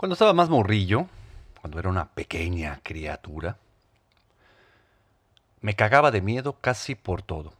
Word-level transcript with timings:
Cuando 0.00 0.14
estaba 0.14 0.32
más 0.32 0.48
morrillo, 0.48 1.08
cuando 1.60 1.78
era 1.78 1.90
una 1.90 2.08
pequeña 2.08 2.80
criatura, 2.82 3.58
me 5.60 5.76
cagaba 5.76 6.10
de 6.10 6.22
miedo 6.22 6.56
casi 6.58 6.94
por 6.94 7.20
todo. 7.20 7.52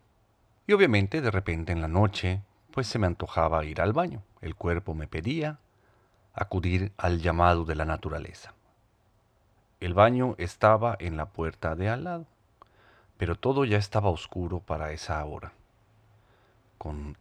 Y 0.67 0.73
obviamente 0.73 1.21
de 1.21 1.31
repente 1.31 1.73
en 1.73 1.83
la 1.83 1.89
noche, 1.89 2.41
pues 2.71 2.87
se 2.87 2.99
me 2.99 3.07
antojaba 3.07 3.67
ir 3.67 3.83
al 3.83 3.93
baño. 3.93 4.23
El 4.41 4.55
cuerpo 4.55 4.95
me 4.95 5.07
pedía 5.07 5.59
acudir 6.33 6.93
al 6.97 7.21
llamado 7.21 7.67
de 7.67 7.75
la 7.75 7.85
naturaleza. 7.85 8.55
El 9.79 9.93
baño 9.93 10.35
estaba 10.39 10.97
en 10.99 11.19
la 11.19 11.27
puerta 11.27 11.75
de 11.75 11.91
al 11.91 12.05
lado, 12.05 12.27
pero 13.19 13.35
todo 13.35 13.67
ya 13.67 13.77
estaba 13.77 14.09
oscuro 14.09 14.61
para 14.61 14.93
esa 14.93 15.23
hora. 15.27 15.53
Con 16.79 17.19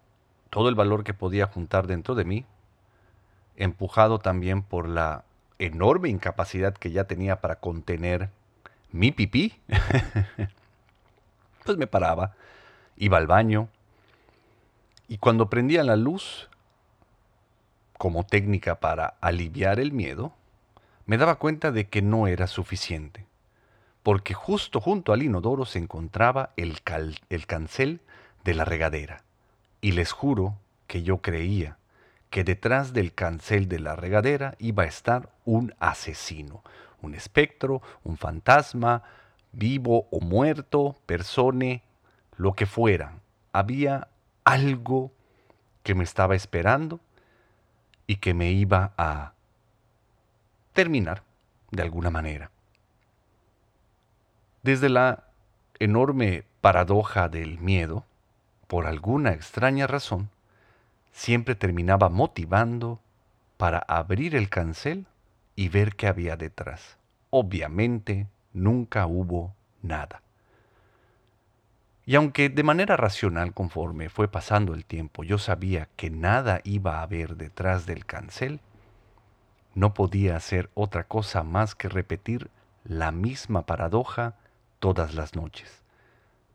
todo 0.50 0.70
el 0.70 0.76
valor 0.76 1.04
que 1.04 1.14
podía 1.14 1.48
juntar 1.48 1.88
dentro 1.88 2.16
de 2.16 2.24
mí, 2.24 2.46
empujado 3.60 4.20
también 4.20 4.64
por 4.64 4.88
la 4.88 5.26
enorme 5.60 6.10
incapacidad 6.10 6.74
que 6.74 6.92
ya 6.92 7.04
tenía 7.04 7.42
para 7.42 7.60
contener 7.60 8.30
mi 8.92 9.12
pipí, 9.12 9.60
pues 11.66 11.78
me 11.78 11.86
paraba, 11.86 12.34
iba 12.96 13.18
al 13.18 13.28
baño, 13.28 13.68
y 15.08 15.18
cuando 15.18 15.50
prendía 15.50 15.84
la 15.84 15.98
luz, 15.98 16.50
como 17.98 18.26
técnica 18.26 18.80
para 18.80 19.16
aliviar 19.20 19.80
el 19.80 19.92
miedo, 19.92 20.34
me 21.06 21.18
daba 21.18 21.36
cuenta 21.36 21.72
de 21.72 21.90
que 21.90 22.02
no 22.02 22.28
era 22.28 22.48
suficiente, 22.48 23.26
porque 24.04 24.34
justo 24.34 24.80
junto 24.80 25.12
al 25.12 25.22
inodoro 25.22 25.66
se 25.66 25.80
encontraba 25.80 26.52
el, 26.56 26.80
el 27.30 27.46
cancel 27.46 28.00
de 28.46 28.54
la 28.54 28.64
regadera, 28.64 29.24
y 29.82 29.92
les 29.92 30.14
juro 30.14 30.56
que 30.88 31.04
yo 31.04 31.18
creía 31.18 31.79
que 32.30 32.44
detrás 32.44 32.94
del 32.94 33.14
cancel 33.14 33.68
de 33.68 33.80
la 33.80 33.96
regadera 33.96 34.56
iba 34.60 34.84
a 34.84 34.88
estar 34.88 35.30
un 35.46 35.74
asesino, 35.80 36.64
un 37.02 37.16
espectro, 37.16 37.82
un 38.04 38.18
fantasma, 38.18 39.04
vivo 39.52 40.08
o 40.12 40.20
muerto, 40.20 40.96
persone, 41.06 41.84
lo 42.38 42.54
que 42.54 42.66
fuera. 42.66 43.16
Había 43.52 44.10
algo 44.44 45.12
que 45.84 45.96
me 45.96 46.04
estaba 46.04 46.36
esperando 46.36 47.00
y 48.06 48.18
que 48.18 48.34
me 48.34 48.52
iba 48.52 48.94
a 48.98 49.34
terminar 50.74 51.24
de 51.72 51.82
alguna 51.82 52.10
manera. 52.10 52.52
Desde 54.62 54.90
la 54.90 55.24
enorme 55.80 56.44
paradoja 56.62 57.30
del 57.30 57.60
miedo, 57.60 58.06
por 58.68 58.86
alguna 58.86 59.32
extraña 59.32 59.88
razón, 59.88 60.30
siempre 61.12 61.56
terminaba 61.56 62.10
motivando 62.10 63.00
para 63.58 63.80
abrir 63.80 64.36
el 64.36 64.50
cancel 64.50 65.06
y 65.56 65.70
ver 65.70 65.96
qué 65.96 66.08
había 66.08 66.38
detrás. 66.38 66.98
Obviamente 67.30 68.28
nunca 68.54 69.06
hubo 69.06 69.54
nada. 69.82 70.22
Y 72.06 72.16
aunque 72.16 72.50
de 72.50 72.64
manera 72.64 72.98
racional 72.98 73.54
conforme 73.54 74.10
fue 74.10 74.28
pasando 74.28 74.74
el 74.74 74.86
tiempo 74.86 75.24
yo 75.24 75.38
sabía 75.38 75.90
que 75.96 76.10
nada 76.10 76.62
iba 76.64 76.98
a 76.98 77.04
haber 77.04 77.36
detrás 77.36 77.86
del 77.86 78.06
cancel, 78.06 78.62
no 79.76 79.94
podía 79.94 80.36
hacer 80.36 80.70
otra 80.74 81.04
cosa 81.04 81.44
más 81.44 81.76
que 81.76 81.88
repetir 81.88 82.50
la 82.84 83.12
misma 83.12 83.66
paradoja 83.66 84.36
todas 84.80 85.14
las 85.14 85.36
noches. 85.36 85.84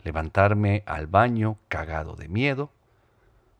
Levantarme 0.02 0.82
al 0.86 1.06
baño 1.06 1.56
cagado 1.69 2.16
de 2.16 2.28
miedo, 2.28 2.70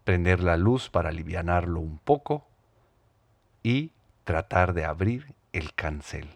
prender 0.05 0.43
la 0.43 0.57
luz 0.57 0.91
para 0.91 1.09
alivianarlo 1.09 1.81
un 1.81 1.99
poco 1.99 2.47
y 3.63 3.93
tratar 4.25 4.75
de 4.75 4.85
abrir 4.85 5.35
el 5.53 5.75
cancel 5.75 6.29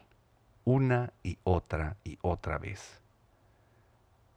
una 0.69 1.15
y 1.23 1.39
otra 1.45 1.97
y 2.05 2.19
otra 2.21 2.59
vez. 2.59 3.01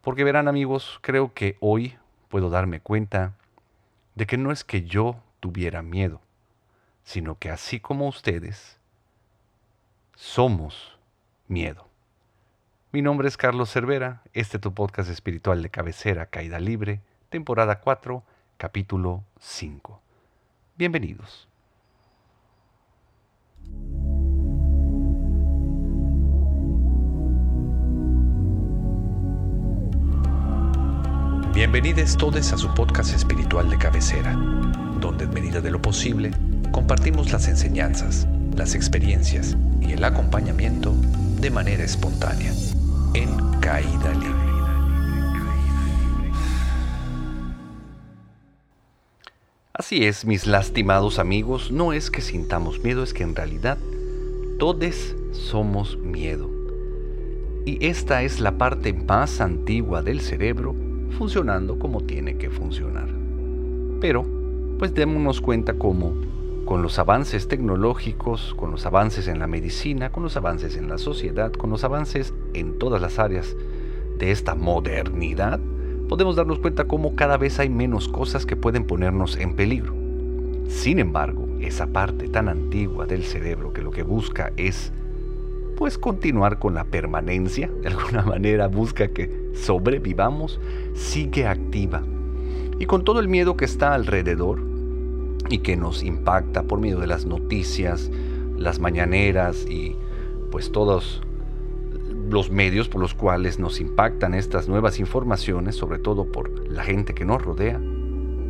Porque 0.01 0.23
verán 0.23 0.47
amigos, 0.47 0.97
creo 1.01 1.33
que 1.33 1.57
hoy 1.59 1.97
puedo 2.29 2.49
darme 2.49 2.79
cuenta 2.79 3.33
de 4.15 4.25
que 4.25 4.37
no 4.37 4.51
es 4.51 4.63
que 4.63 4.83
yo 4.83 5.21
tuviera 5.41 5.81
miedo, 5.81 6.21
sino 7.03 7.37
que 7.37 7.49
así 7.49 7.81
como 7.81 8.07
ustedes, 8.07 8.79
somos 10.15 10.97
miedo. 11.49 11.85
Mi 12.93 13.01
nombre 13.01 13.27
es 13.27 13.35
Carlos 13.35 13.69
Cervera, 13.69 14.21
este 14.33 14.55
es 14.55 14.61
tu 14.61 14.73
podcast 14.73 15.09
espiritual 15.09 15.61
de 15.61 15.69
cabecera 15.69 16.27
Caída 16.27 16.59
Libre, 16.59 17.01
temporada 17.29 17.81
4, 17.81 18.23
capítulo 18.61 19.23
5. 19.39 19.99
Bienvenidos. 20.77 21.47
Bienvenidos 31.55 32.15
todos 32.17 32.53
a 32.53 32.57
su 32.59 32.71
podcast 32.75 33.15
espiritual 33.15 33.67
de 33.67 33.79
cabecera, 33.79 34.33
donde 34.99 35.23
en 35.23 35.33
medida 35.33 35.59
de 35.59 35.71
lo 35.71 35.81
posible 35.81 36.29
compartimos 36.71 37.31
las 37.31 37.47
enseñanzas, 37.47 38.27
las 38.55 38.75
experiencias 38.75 39.57
y 39.81 39.93
el 39.93 40.03
acompañamiento 40.03 40.93
de 41.39 41.49
manera 41.49 41.83
espontánea, 41.83 42.53
en 43.15 43.59
caída 43.59 44.13
libre. 44.13 44.40
Así 49.81 50.05
es, 50.05 50.25
mis 50.25 50.45
lastimados 50.45 51.17
amigos, 51.17 51.71
no 51.71 51.91
es 51.91 52.11
que 52.11 52.21
sintamos 52.21 52.83
miedo, 52.83 53.01
es 53.01 53.15
que 53.15 53.23
en 53.23 53.35
realidad 53.35 53.79
todos 54.59 55.15
somos 55.31 55.97
miedo. 55.97 56.51
Y 57.65 57.83
esta 57.83 58.21
es 58.21 58.39
la 58.39 58.59
parte 58.59 58.93
más 58.93 59.41
antigua 59.41 60.03
del 60.03 60.21
cerebro 60.21 60.75
funcionando 61.17 61.79
como 61.79 62.01
tiene 62.01 62.37
que 62.37 62.51
funcionar. 62.51 63.09
Pero, 63.99 64.23
pues 64.77 64.93
démonos 64.93 65.41
cuenta 65.41 65.73
cómo, 65.73 66.13
con 66.65 66.83
los 66.83 66.99
avances 66.99 67.47
tecnológicos, 67.47 68.53
con 68.53 68.69
los 68.69 68.85
avances 68.85 69.27
en 69.27 69.39
la 69.39 69.47
medicina, 69.47 70.11
con 70.11 70.21
los 70.21 70.37
avances 70.37 70.77
en 70.77 70.89
la 70.89 70.99
sociedad, 70.99 71.51
con 71.51 71.71
los 71.71 71.83
avances 71.83 72.35
en 72.53 72.77
todas 72.77 73.01
las 73.01 73.17
áreas 73.17 73.55
de 74.19 74.29
esta 74.29 74.53
modernidad, 74.53 75.59
podemos 76.11 76.35
darnos 76.35 76.59
cuenta 76.59 76.83
cómo 76.83 77.15
cada 77.15 77.37
vez 77.37 77.57
hay 77.61 77.69
menos 77.69 78.09
cosas 78.09 78.45
que 78.45 78.57
pueden 78.57 78.83
ponernos 78.83 79.37
en 79.37 79.55
peligro. 79.55 79.93
Sin 80.67 80.99
embargo, 80.99 81.47
esa 81.61 81.87
parte 81.87 82.27
tan 82.27 82.49
antigua 82.49 83.05
del 83.05 83.23
cerebro 83.23 83.71
que 83.71 83.81
lo 83.81 83.91
que 83.91 84.03
busca 84.03 84.51
es 84.57 84.91
pues 85.77 85.97
continuar 85.97 86.59
con 86.59 86.73
la 86.73 86.83
permanencia, 86.83 87.71
de 87.81 87.87
alguna 87.87 88.23
manera 88.25 88.67
busca 88.67 89.07
que 89.07 89.51
sobrevivamos, 89.53 90.59
sigue 90.95 91.47
activa. 91.47 92.03
Y 92.77 92.87
con 92.87 93.05
todo 93.05 93.21
el 93.21 93.29
miedo 93.29 93.55
que 93.55 93.63
está 93.63 93.93
alrededor 93.93 94.59
y 95.49 95.59
que 95.59 95.77
nos 95.77 96.03
impacta 96.03 96.63
por 96.63 96.81
medio 96.81 96.99
de 96.99 97.07
las 97.07 97.25
noticias, 97.25 98.11
las 98.57 98.79
mañaneras 98.79 99.65
y 99.65 99.95
pues 100.51 100.73
todos 100.73 101.21
los 102.31 102.49
medios 102.49 102.87
por 102.87 103.01
los 103.01 103.13
cuales 103.13 103.59
nos 103.59 103.81
impactan 103.81 104.33
estas 104.33 104.69
nuevas 104.69 104.99
informaciones, 104.99 105.75
sobre 105.75 105.99
todo 105.99 106.25
por 106.25 106.69
la 106.69 106.83
gente 106.83 107.13
que 107.13 107.25
nos 107.25 107.41
rodea, 107.41 107.79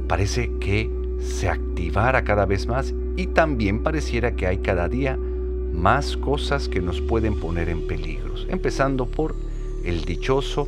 parece 0.08 0.52
que 0.60 0.90
se 1.20 1.50
activara 1.50 2.24
cada 2.24 2.46
vez 2.46 2.68
más 2.68 2.94
y 3.16 3.28
también 3.28 3.82
pareciera 3.82 4.36
que 4.36 4.46
hay 4.46 4.60
cada 4.60 4.88
día 4.88 5.18
más 5.18 6.16
cosas 6.16 6.70
que 6.70 6.80
nos 6.80 7.02
pueden 7.02 7.40
poner 7.40 7.70
en 7.70 7.88
peligros, 7.88 8.46
empezando 8.50 9.08
por 9.08 9.36
el 9.84 10.06
dichoso 10.06 10.68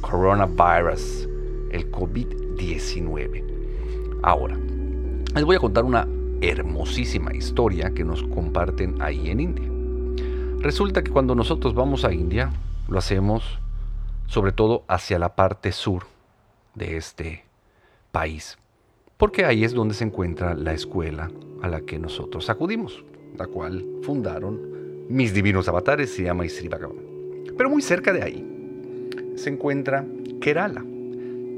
coronavirus, 0.00 1.28
el 1.70 1.90
COVID-19. 1.92 3.44
Ahora, 4.22 4.58
les 5.34 5.44
voy 5.44 5.56
a 5.56 5.60
contar 5.60 5.84
una 5.84 6.08
hermosísima 6.40 7.32
historia 7.34 7.94
que 7.94 8.04
nos 8.04 8.24
comparten 8.24 9.00
ahí 9.00 9.30
en 9.30 9.40
India. 9.40 9.71
Resulta 10.62 11.02
que 11.02 11.10
cuando 11.10 11.34
nosotros 11.34 11.74
vamos 11.74 12.04
a 12.04 12.12
India, 12.12 12.52
lo 12.88 12.96
hacemos 12.96 13.58
sobre 14.28 14.52
todo 14.52 14.84
hacia 14.86 15.18
la 15.18 15.34
parte 15.34 15.72
sur 15.72 16.04
de 16.76 16.96
este 16.96 17.42
país, 18.12 18.58
porque 19.16 19.44
ahí 19.44 19.64
es 19.64 19.74
donde 19.74 19.94
se 19.94 20.04
encuentra 20.04 20.54
la 20.54 20.72
escuela 20.72 21.32
a 21.62 21.68
la 21.68 21.80
que 21.80 21.98
nosotros 21.98 22.48
acudimos, 22.48 23.04
la 23.36 23.48
cual 23.48 23.84
fundaron 24.02 24.60
mis 25.08 25.34
divinos 25.34 25.66
avatares, 25.66 26.14
se 26.14 26.22
llama 26.22 26.46
Isri 26.46 26.68
Bhagavan. 26.68 26.96
Pero 27.56 27.68
muy 27.68 27.82
cerca 27.82 28.12
de 28.12 28.22
ahí 28.22 29.32
se 29.34 29.50
encuentra 29.50 30.06
Kerala. 30.40 30.84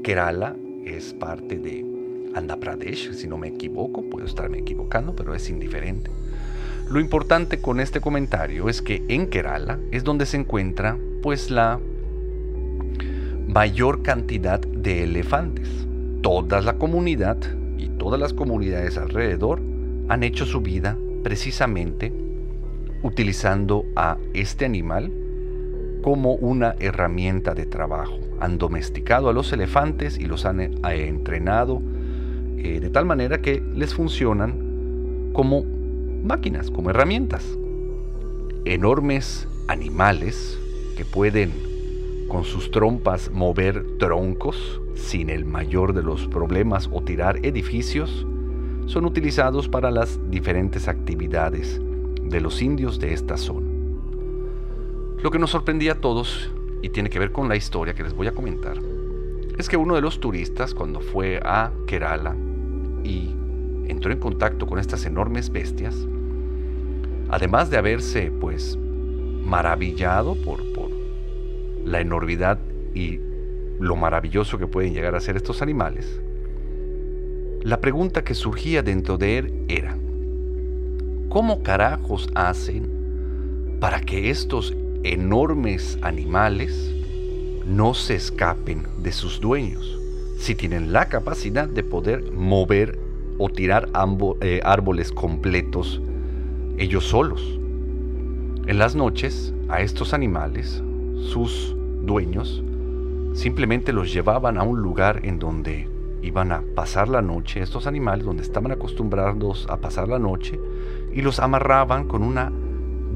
Kerala 0.01 0.55
es 0.83 1.13
parte 1.13 1.59
de 1.59 1.85
Andhra 2.33 2.57
Pradesh, 2.57 3.13
si 3.13 3.27
no 3.27 3.37
me 3.37 3.49
equivoco, 3.49 4.01
puedo 4.09 4.25
estarme 4.25 4.57
equivocando, 4.57 5.15
pero 5.15 5.35
es 5.35 5.47
indiferente. 5.47 6.09
Lo 6.89 6.99
importante 6.99 7.59
con 7.59 7.79
este 7.79 7.99
comentario 7.99 8.69
es 8.69 8.81
que 8.83 9.03
en 9.07 9.27
Kerala 9.27 9.79
es 9.91 10.03
donde 10.03 10.27
se 10.27 10.37
encuentra 10.37 10.97
pues 11.23 11.49
la 11.49 11.79
mayor 13.47 14.03
cantidad 14.03 14.59
de 14.59 15.03
elefantes. 15.03 15.67
Toda 16.21 16.61
la 16.61 16.77
comunidad 16.77 17.37
y 17.77 17.89
todas 17.89 18.19
las 18.19 18.33
comunidades 18.33 18.97
alrededor 18.99 19.61
han 20.09 20.21
hecho 20.21 20.45
su 20.45 20.61
vida 20.61 20.95
precisamente 21.23 22.13
utilizando 23.01 23.85
a 23.95 24.17
este 24.35 24.65
animal 24.65 25.11
como 26.03 26.33
una 26.35 26.75
herramienta 26.79 27.55
de 27.55 27.65
trabajo. 27.65 28.19
Han 28.39 28.59
domesticado 28.59 29.27
a 29.27 29.33
los 29.33 29.51
elefantes 29.53 30.19
y 30.19 30.25
los 30.25 30.45
han 30.45 30.59
eh, 30.59 30.71
entrenado 30.83 31.81
eh, 32.57 32.79
de 32.79 32.89
tal 32.91 33.05
manera 33.05 33.41
que 33.41 33.63
les 33.73 33.95
funcionan 33.95 35.31
como 35.33 35.74
máquinas, 36.25 36.71
como 36.71 36.89
herramientas. 36.89 37.57
Enormes 38.65 39.47
animales 39.67 40.59
que 40.97 41.05
pueden 41.05 41.53
con 42.27 42.43
sus 42.43 42.71
trompas 42.71 43.31
mover 43.31 43.97
troncos 43.97 44.81
sin 44.95 45.29
el 45.29 45.45
mayor 45.45 45.93
de 45.93 46.03
los 46.03 46.27
problemas 46.27 46.89
o 46.91 47.01
tirar 47.01 47.45
edificios, 47.45 48.25
son 48.87 49.05
utilizados 49.05 49.67
para 49.67 49.91
las 49.91 50.19
diferentes 50.29 50.87
actividades 50.87 51.81
de 52.21 52.41
los 52.41 52.61
indios 52.61 52.99
de 52.99 53.13
esta 53.13 53.37
zona. 53.37 53.67
Lo 55.21 55.31
que 55.31 55.39
nos 55.39 55.51
sorprendía 55.51 55.93
a 55.93 56.01
todos, 56.01 56.51
y 56.81 56.89
tiene 56.89 57.09
que 57.09 57.19
ver 57.19 57.31
con 57.31 57.49
la 57.49 57.55
historia 57.55 57.93
que 57.93 58.03
les 58.03 58.13
voy 58.13 58.27
a 58.27 58.31
comentar, 58.31 58.77
es 59.57 59.69
que 59.69 59.77
uno 59.77 59.95
de 59.95 60.01
los 60.01 60.19
turistas 60.19 60.73
cuando 60.73 60.99
fue 60.99 61.39
a 61.43 61.71
Kerala 61.87 62.35
y 63.03 63.33
entró 63.87 64.11
en 64.11 64.19
contacto 64.19 64.67
con 64.67 64.79
estas 64.79 65.05
enormes 65.05 65.49
bestias, 65.49 65.95
además 67.29 67.69
de 67.69 67.77
haberse 67.77 68.31
pues 68.31 68.77
maravillado 68.77 70.35
por, 70.35 70.63
por 70.73 70.89
la 71.83 72.01
enormidad 72.01 72.59
y 72.93 73.19
lo 73.79 73.95
maravilloso 73.95 74.57
que 74.57 74.67
pueden 74.67 74.93
llegar 74.93 75.15
a 75.15 75.19
ser 75.19 75.35
estos 75.35 75.61
animales, 75.61 76.21
la 77.61 77.81
pregunta 77.81 78.23
que 78.23 78.35
surgía 78.35 78.83
dentro 78.83 79.17
de 79.17 79.39
él 79.39 79.65
era, 79.67 79.97
¿cómo 81.29 81.63
carajos 81.63 82.29
hacen 82.35 83.77
para 83.79 84.01
que 84.01 84.29
estos 84.29 84.75
enormes 85.03 85.97
animales 86.01 86.93
no 87.65 87.93
se 87.93 88.15
escapen 88.15 88.83
de 89.01 89.11
sus 89.11 89.41
dueños? 89.41 89.99
Si 90.37 90.53
tienen 90.53 90.93
la 90.93 91.09
capacidad 91.09 91.67
de 91.67 91.83
poder 91.83 92.31
mover 92.31 92.99
o 93.39 93.49
tirar 93.49 93.89
eh, 94.41 94.61
árboles 94.63 95.11
completos 95.11 96.01
ellos 96.77 97.05
solos. 97.05 97.59
En 98.67 98.77
las 98.77 98.95
noches, 98.95 99.53
a 99.69 99.81
estos 99.81 100.13
animales, 100.13 100.83
sus 101.21 101.75
dueños, 102.03 102.63
simplemente 103.33 103.93
los 103.93 104.11
llevaban 104.13 104.57
a 104.57 104.63
un 104.63 104.81
lugar 104.81 105.21
en 105.23 105.39
donde 105.39 105.87
iban 106.21 106.51
a 106.51 106.63
pasar 106.75 107.07
la 107.07 107.21
noche, 107.21 107.61
estos 107.61 107.87
animales, 107.87 108.25
donde 108.25 108.43
estaban 108.43 108.71
acostumbrados 108.71 109.67
a 109.69 109.77
pasar 109.77 110.07
la 110.07 110.19
noche, 110.19 110.59
y 111.13 111.21
los 111.21 111.39
amarraban 111.39 112.07
con 112.07 112.23
una 112.23 112.51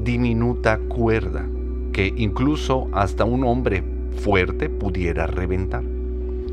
diminuta 0.02 0.78
cuerda 0.78 1.46
que 1.92 2.12
incluso 2.16 2.88
hasta 2.92 3.24
un 3.24 3.44
hombre 3.44 3.82
fuerte 4.16 4.68
pudiera 4.70 5.26
reventar. 5.26 5.82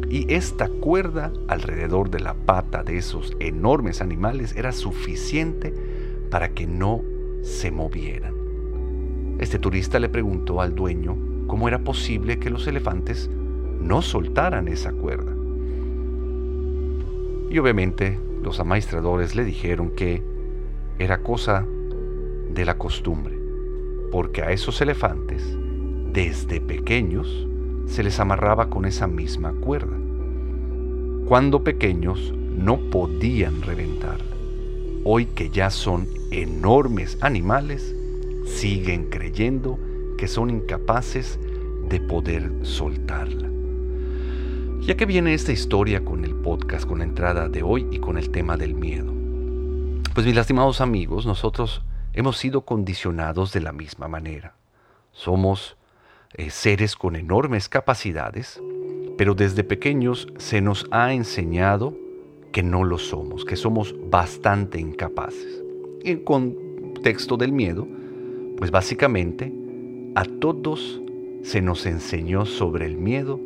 Y 0.10 0.34
esta 0.34 0.70
cuerda 0.70 1.32
alrededor 1.48 2.10
de 2.10 2.22
la 2.22 2.34
pata 2.34 2.84
de 2.84 2.98
esos 2.98 3.36
enormes 3.40 4.02
animales 4.02 4.56
era 4.56 4.72
suficiente 4.72 5.74
para 6.30 6.50
que 6.50 6.68
no 6.68 7.04
se 7.42 7.72
movieran. 7.72 8.34
Este 9.40 9.60
turista 9.60 10.00
le 10.00 10.10
preguntó 10.10 10.62
al 10.62 10.76
dueño 10.76 11.16
cómo 11.48 11.68
era 11.68 11.80
posible 11.80 12.40
que 12.40 12.50
los 12.50 12.68
elefantes 12.68 13.30
no 13.82 14.02
soltaran 14.02 14.68
esa 14.68 14.92
cuerda. 14.92 15.34
Y 17.50 17.58
obviamente 17.60 18.20
los 18.44 18.60
amaestradores 18.60 19.36
le 19.36 19.46
dijeron 19.46 19.92
que 19.92 20.22
era 21.00 21.20
cosa 21.20 21.66
de 22.54 22.66
la 22.66 22.78
costumbre, 22.78 23.38
porque 24.12 24.42
a 24.42 24.52
esos 24.52 24.82
elefantes, 24.82 25.58
desde 26.12 26.60
pequeños, 26.60 27.48
se 27.86 28.04
les 28.04 28.20
amarraba 28.20 28.70
con 28.70 28.86
esa 28.86 29.08
misma 29.08 29.54
cuerda. 29.54 29.96
Cuando 31.26 31.64
pequeños 31.64 32.34
no 32.34 32.78
podían 32.90 33.62
reventarla. 33.62 34.37
Hoy 35.10 35.28
que 35.28 35.50
ya 35.50 35.70
son 35.70 36.06
enormes 36.32 37.18
animales, 37.22 37.96
siguen 38.46 39.10
creyendo 39.10 39.80
que 40.18 40.28
son 40.28 40.50
incapaces 40.50 41.40
de 41.88 42.02
poder 42.02 42.52
soltarla. 42.64 43.48
Ya 44.82 44.98
que 44.98 45.06
viene 45.06 45.34
esta 45.34 45.54
historia 45.54 46.04
con 46.04 46.26
el 46.26 46.36
podcast, 46.36 46.86
con 46.86 46.98
la 46.98 47.06
entrada 47.06 47.48
de 47.48 47.64
hoy 47.64 47.88
y 47.90 48.00
con 48.00 48.18
el 48.18 48.32
tema 48.32 48.58
del 48.58 48.76
miedo. 48.76 49.14
Pues 50.14 50.26
mis 50.26 50.36
lastimados 50.36 50.82
amigos, 50.82 51.26
nosotros 51.26 51.84
hemos 52.12 52.36
sido 52.36 52.66
condicionados 52.66 53.54
de 53.54 53.62
la 53.62 53.72
misma 53.72 54.10
manera. 54.10 54.56
Somos 55.14 55.78
eh, 56.34 56.50
seres 56.50 56.98
con 56.98 57.16
enormes 57.16 57.70
capacidades, 57.70 58.62
pero 59.18 59.36
desde 59.36 59.64
pequeños 59.64 60.28
se 60.38 60.60
nos 60.60 60.86
ha 60.92 61.14
enseñado 61.14 61.96
que 62.52 62.64
no 62.64 62.84
lo 62.84 62.98
somos, 62.98 63.46
que 63.46 63.56
somos 63.56 63.96
bastante 64.10 64.80
incapaces. 64.80 65.64
Y 66.04 66.12
en 66.12 66.20
contexto 66.20 67.38
del 67.38 67.52
miedo, 67.52 67.88
pues 68.58 68.72
básicamente 68.72 69.54
a 70.16 70.26
todos 70.26 71.02
se 71.44 71.62
nos 71.62 71.86
enseñó 71.86 72.46
sobre 72.46 72.86
el 72.86 72.98
miedo 72.98 73.40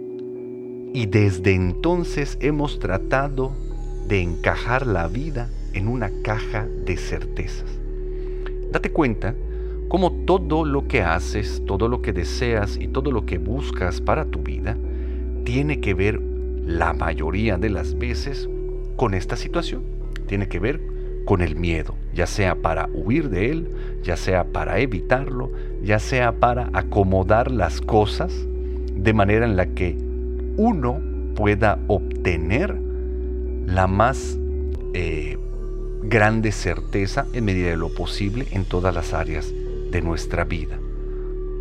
y 0.94 1.06
desde 1.06 1.54
entonces 1.54 2.38
hemos 2.42 2.80
tratado 2.80 3.52
de 4.08 4.22
encajar 4.22 4.88
la 4.88 5.08
vida 5.08 5.50
en 5.74 5.88
una 5.88 6.12
caja 6.24 6.68
de 6.86 6.98
certezas. 6.98 7.80
Date 8.72 8.92
cuenta 8.92 9.36
cómo 9.88 10.12
todo 10.26 10.66
lo 10.66 10.88
que 10.88 11.02
haces, 11.02 11.62
todo 11.66 11.88
lo 11.88 12.02
que 12.02 12.14
deseas 12.14 12.78
y 12.78 12.88
todo 12.88 13.12
lo 13.12 13.26
que 13.26 13.38
buscas 13.38 14.00
para 14.02 14.26
tu 14.26 14.40
vida 14.40 14.78
tiene 15.44 15.82
que 15.82 15.94
ver 15.94 16.22
la 16.66 16.94
mayoría 16.94 17.58
de 17.58 17.70
las 17.70 17.98
veces 17.98 18.50
con 19.02 19.16
esta 19.16 19.36
situación. 19.36 19.82
Tiene 20.28 20.48
que 20.48 20.60
ver 20.60 20.80
con 21.26 21.42
el 21.42 21.56
miedo, 21.56 21.96
ya 22.14 22.28
sea 22.28 22.54
para 22.54 22.88
huir 22.94 23.32
de 23.32 23.50
él, 23.50 23.68
ya 24.04 24.16
sea 24.16 24.44
para 24.44 24.78
evitarlo, 24.78 25.52
ya 25.82 25.98
sea 25.98 26.34
para 26.34 26.70
acomodar 26.74 27.50
las 27.50 27.82
cosas 27.82 28.32
de 28.94 29.14
manera 29.14 29.44
en 29.44 29.56
la 29.56 29.66
que 29.66 29.98
uno 30.56 31.02
pueda 31.34 31.80
obtener 31.88 32.78
la 33.66 33.88
más 33.88 34.38
eh, 34.94 35.40
grande 36.04 36.52
certeza 36.52 37.26
en 37.34 37.46
medida 37.46 37.70
de 37.70 37.78
lo 37.78 37.92
posible 37.92 38.46
en 38.52 38.66
todas 38.66 38.94
las 38.94 39.16
áreas 39.16 39.52
de 39.90 40.00
nuestra 40.04 40.44
vida. 40.44 40.78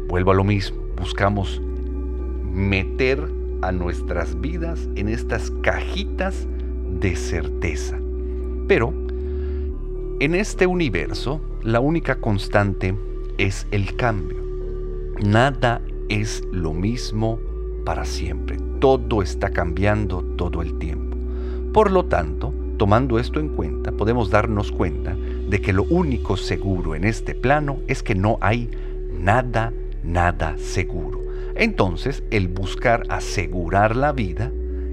Vuelvo 0.09 0.33
a 0.33 0.35
lo 0.35 0.45
mismo, 0.45 0.79
buscamos 0.95 1.59
meter 2.53 3.27
a 3.63 3.73
nuestras 3.73 4.39
vidas 4.43 4.91
en 4.95 5.09
estas 5.09 5.51
cajitas 5.63 6.47
de 6.99 7.17
certeza. 7.17 7.99
Pero 8.67 8.93
en 10.21 10.35
este 10.35 10.67
universo, 10.67 11.41
la 11.63 11.81
única 11.81 12.21
constante 12.21 12.95
es 13.39 13.67
el 13.71 13.97
cambio. 13.97 14.39
Nada 15.23 15.81
es 16.09 16.45
lo 16.53 16.75
mismo 16.75 17.39
para 17.85 18.05
siempre. 18.05 18.59
Todo 18.81 19.23
está 19.23 19.51
cambiando 19.51 20.23
todo 20.37 20.63
el 20.63 20.79
tiempo. 20.79 21.17
Por 21.73 21.91
lo 21.91 22.05
tanto, 22.05 22.53
tomando 22.77 23.19
esto 23.19 23.41
en 23.41 23.49
cuenta, 23.49 23.93
podemos 23.93 24.31
darnos 24.31 24.73
cuenta 24.73 25.17
de 25.49 25.61
que 25.61 25.73
lo 25.73 25.85
único 25.85 26.37
seguro 26.37 26.95
en 26.95 27.05
este 27.05 27.35
plano 27.35 27.79
es 27.87 28.03
que 28.03 28.15
no 28.15 28.39
hay 28.41 28.71
nada, 29.13 29.73
nada 30.03 30.57
seguro. 30.59 31.21
Entonces, 31.55 32.23
el 32.31 32.49
buscar 32.49 33.05
asegurar 33.09 33.97
la 33.97 34.13
vida 34.13 34.53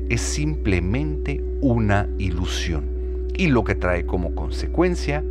es 0.10 0.22
simplemente 0.22 1.42
una 1.62 2.10
ilusión 2.18 2.98
y 3.38 3.48
lo 3.48 3.64
que 3.64 3.76
trae 3.76 4.06
como 4.06 4.34
consecuencia 4.36 5.24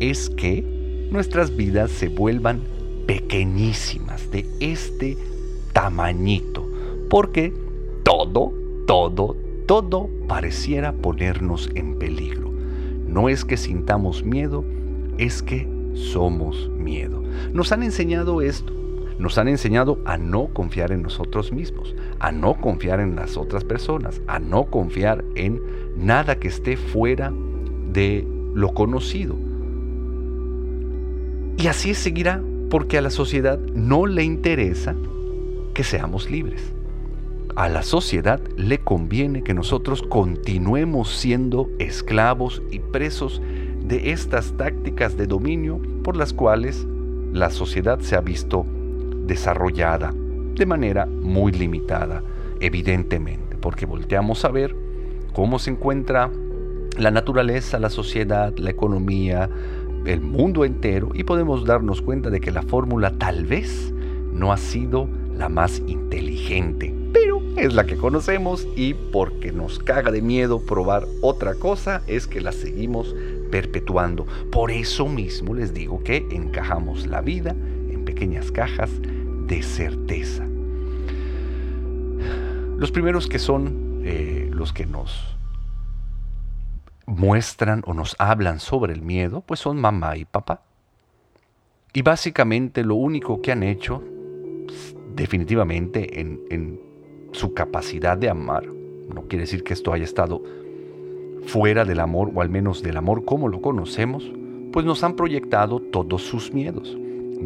es 0.00 0.30
que 0.30 0.64
nuestras 1.10 1.54
vidas 1.54 1.90
se 1.90 2.08
vuelvan 2.08 2.62
pequeñísimas, 3.06 4.30
de 4.30 4.46
este 4.60 5.16
tamañito, 5.72 6.66
porque 7.10 7.52
todo, 8.02 8.52
todo, 8.86 9.36
todo 9.66 10.08
pareciera 10.26 10.92
ponernos 10.92 11.70
en 11.74 11.98
peligro. 11.98 12.50
No 13.06 13.28
es 13.28 13.44
que 13.44 13.56
sintamos 13.56 14.24
miedo, 14.24 14.64
es 15.18 15.42
que 15.42 15.68
somos 15.94 16.70
miedo. 16.70 17.22
Nos 17.52 17.72
han 17.72 17.82
enseñado 17.82 18.40
esto, 18.40 18.72
nos 19.18 19.38
han 19.38 19.48
enseñado 19.48 19.98
a 20.04 20.16
no 20.16 20.48
confiar 20.48 20.92
en 20.92 21.02
nosotros 21.02 21.52
mismos, 21.52 21.94
a 22.18 22.32
no 22.32 22.54
confiar 22.60 23.00
en 23.00 23.16
las 23.16 23.36
otras 23.36 23.64
personas, 23.64 24.20
a 24.26 24.38
no 24.38 24.64
confiar 24.66 25.24
en 25.34 25.60
nada 25.96 26.36
que 26.36 26.48
esté 26.48 26.76
fuera 26.76 27.32
de 27.92 28.26
lo 28.54 28.74
conocido. 28.74 29.36
Y 31.56 31.68
así 31.68 31.94
seguirá 31.94 32.42
porque 32.70 32.98
a 32.98 33.02
la 33.02 33.10
sociedad 33.10 33.58
no 33.58 34.06
le 34.06 34.24
interesa 34.24 34.96
que 35.74 35.84
seamos 35.84 36.30
libres. 36.30 36.72
A 37.56 37.68
la 37.68 37.84
sociedad 37.84 38.40
le 38.56 38.78
conviene 38.78 39.44
que 39.44 39.54
nosotros 39.54 40.02
continuemos 40.02 41.14
siendo 41.14 41.70
esclavos 41.78 42.62
y 42.72 42.80
presos 42.80 43.40
de 43.84 44.10
estas 44.10 44.56
tácticas 44.56 45.16
de 45.16 45.28
dominio 45.28 45.80
por 46.02 46.16
las 46.16 46.32
cuales 46.32 46.84
la 47.32 47.50
sociedad 47.50 48.00
se 48.00 48.16
ha 48.16 48.20
visto 48.20 48.66
desarrollada 49.26 50.12
de 50.54 50.66
manera 50.66 51.06
muy 51.06 51.52
limitada, 51.52 52.22
evidentemente, 52.60 53.56
porque 53.56 53.86
volteamos 53.86 54.44
a 54.44 54.50
ver 54.50 54.74
cómo 55.32 55.58
se 55.58 55.70
encuentra 55.70 56.30
la 56.98 57.10
naturaleza, 57.10 57.78
la 57.78 57.90
sociedad, 57.90 58.56
la 58.56 58.70
economía, 58.70 59.50
el 60.06 60.20
mundo 60.20 60.64
entero 60.64 61.10
y 61.14 61.24
podemos 61.24 61.64
darnos 61.64 62.02
cuenta 62.02 62.30
de 62.30 62.40
que 62.40 62.50
la 62.50 62.62
fórmula 62.62 63.12
tal 63.18 63.46
vez 63.46 63.92
no 64.32 64.52
ha 64.52 64.56
sido 64.56 65.08
la 65.36 65.48
más 65.48 65.82
inteligente, 65.86 66.94
pero 67.12 67.40
es 67.56 67.74
la 67.74 67.86
que 67.86 67.96
conocemos 67.96 68.68
y 68.76 68.94
porque 68.94 69.50
nos 69.50 69.78
caga 69.78 70.12
de 70.12 70.22
miedo 70.22 70.60
probar 70.60 71.06
otra 71.20 71.54
cosa 71.54 72.02
es 72.06 72.26
que 72.26 72.40
la 72.40 72.52
seguimos 72.52 73.14
perpetuando. 73.50 74.26
Por 74.50 74.70
eso 74.70 75.06
mismo 75.08 75.54
les 75.54 75.74
digo 75.74 76.02
que 76.04 76.26
encajamos 76.30 77.06
la 77.06 77.20
vida 77.20 77.56
en 77.90 78.04
pequeñas 78.04 78.52
cajas 78.52 78.90
de 79.46 79.62
certeza. 79.62 80.44
Los 82.76 82.90
primeros 82.90 83.28
que 83.28 83.38
son 83.38 84.02
eh, 84.04 84.50
los 84.52 84.72
que 84.72 84.86
nos 84.86 85.36
muestran 87.06 87.82
o 87.86 87.94
nos 87.94 88.16
hablan 88.18 88.60
sobre 88.60 88.92
el 88.92 89.02
miedo, 89.02 89.42
pues 89.42 89.60
son 89.60 89.80
mamá 89.80 90.16
y 90.16 90.24
papá. 90.24 90.62
Y 91.92 92.02
básicamente 92.02 92.82
lo 92.82 92.96
único 92.96 93.40
que 93.40 93.52
han 93.52 93.62
hecho, 93.62 94.02
definitivamente 95.14 96.20
en, 96.20 96.40
en 96.50 96.80
su 97.32 97.54
capacidad 97.54 98.16
de 98.18 98.30
amar, 98.30 98.66
no 98.66 99.22
quiere 99.28 99.42
decir 99.44 99.62
que 99.62 99.74
esto 99.74 99.92
haya 99.92 100.04
estado 100.04 100.42
fuera 101.46 101.84
del 101.84 102.00
amor 102.00 102.32
o 102.34 102.40
al 102.40 102.48
menos 102.48 102.82
del 102.82 102.96
amor 102.96 103.24
como 103.24 103.48
lo 103.48 103.60
conocemos, 103.60 104.24
pues 104.72 104.84
nos 104.84 105.04
han 105.04 105.14
proyectado 105.14 105.78
todos 105.78 106.22
sus 106.22 106.52
miedos 106.52 106.96